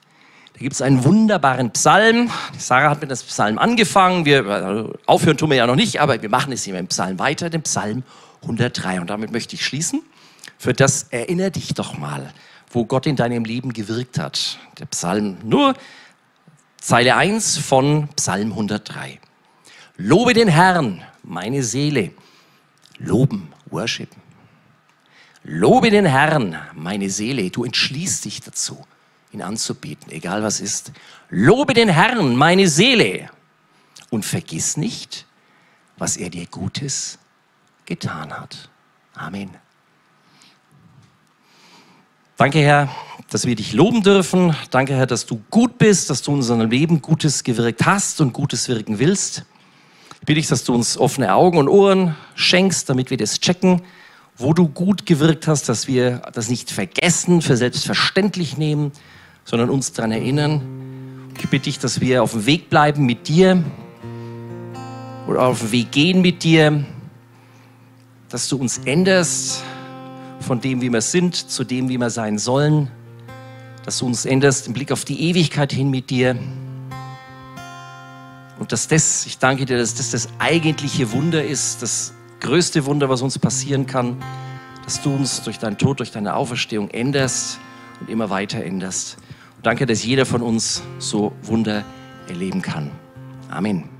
[0.53, 2.31] Da gibt es einen wunderbaren Psalm.
[2.57, 4.25] Sarah hat mit dem Psalm angefangen.
[4.25, 6.87] Wir also aufhören tun wir ja noch nicht, aber wir machen es hier mit dem
[6.87, 8.01] Psalm weiter, dem Psalm
[8.41, 8.99] 103.
[8.99, 10.01] Und damit möchte ich schließen.
[10.57, 12.33] Für das erinnere dich doch mal,
[12.71, 14.57] wo Gott in deinem Leben gewirkt hat.
[14.79, 15.75] Der Psalm nur
[16.81, 19.19] Zeile 1 von Psalm 103.
[19.97, 22.11] Lobe den Herrn, meine Seele
[22.99, 24.21] Loben, worshipen.
[25.43, 27.49] Lobe den Herrn, meine Seele.
[27.49, 28.85] Du entschließt dich dazu,
[29.31, 30.91] ihn anzubieten, egal was ist.
[31.29, 33.29] Lobe den Herrn, meine Seele.
[34.09, 35.25] Und vergiss nicht,
[35.97, 37.17] was er dir Gutes
[37.85, 38.69] getan hat.
[39.13, 39.51] Amen.
[42.35, 42.89] Danke, Herr,
[43.29, 44.55] dass wir dich loben dürfen.
[44.69, 48.33] Danke, Herr, dass du gut bist, dass du in unserem Leben Gutes gewirkt hast und
[48.33, 49.45] Gutes wirken willst
[50.27, 53.81] bitte ich, dass du uns offene Augen und Ohren schenkst, damit wir das checken,
[54.35, 58.91] wo du gut gewirkt hast, dass wir das nicht vergessen, für selbstverständlich nehmen,
[59.45, 60.61] sondern uns daran erinnern.
[61.39, 63.63] Ich bitte dich, dass wir auf dem Weg bleiben mit dir
[65.29, 66.83] oder auf dem Weg gehen mit dir,
[68.27, 69.63] dass du uns änderst
[70.41, 72.89] von dem, wie wir sind, zu dem, wie wir sein sollen,
[73.85, 76.35] dass du uns änderst im Blick auf die Ewigkeit hin mit dir.
[78.59, 83.09] Und dass das, ich danke dir, dass das das eigentliche Wunder ist, das größte Wunder,
[83.09, 84.17] was uns passieren kann,
[84.83, 87.59] dass du uns durch deinen Tod, durch deine Auferstehung änderst
[87.99, 89.17] und immer weiter änderst.
[89.57, 91.83] Und danke, dass jeder von uns so Wunder
[92.27, 92.91] erleben kann.
[93.49, 93.96] Amen.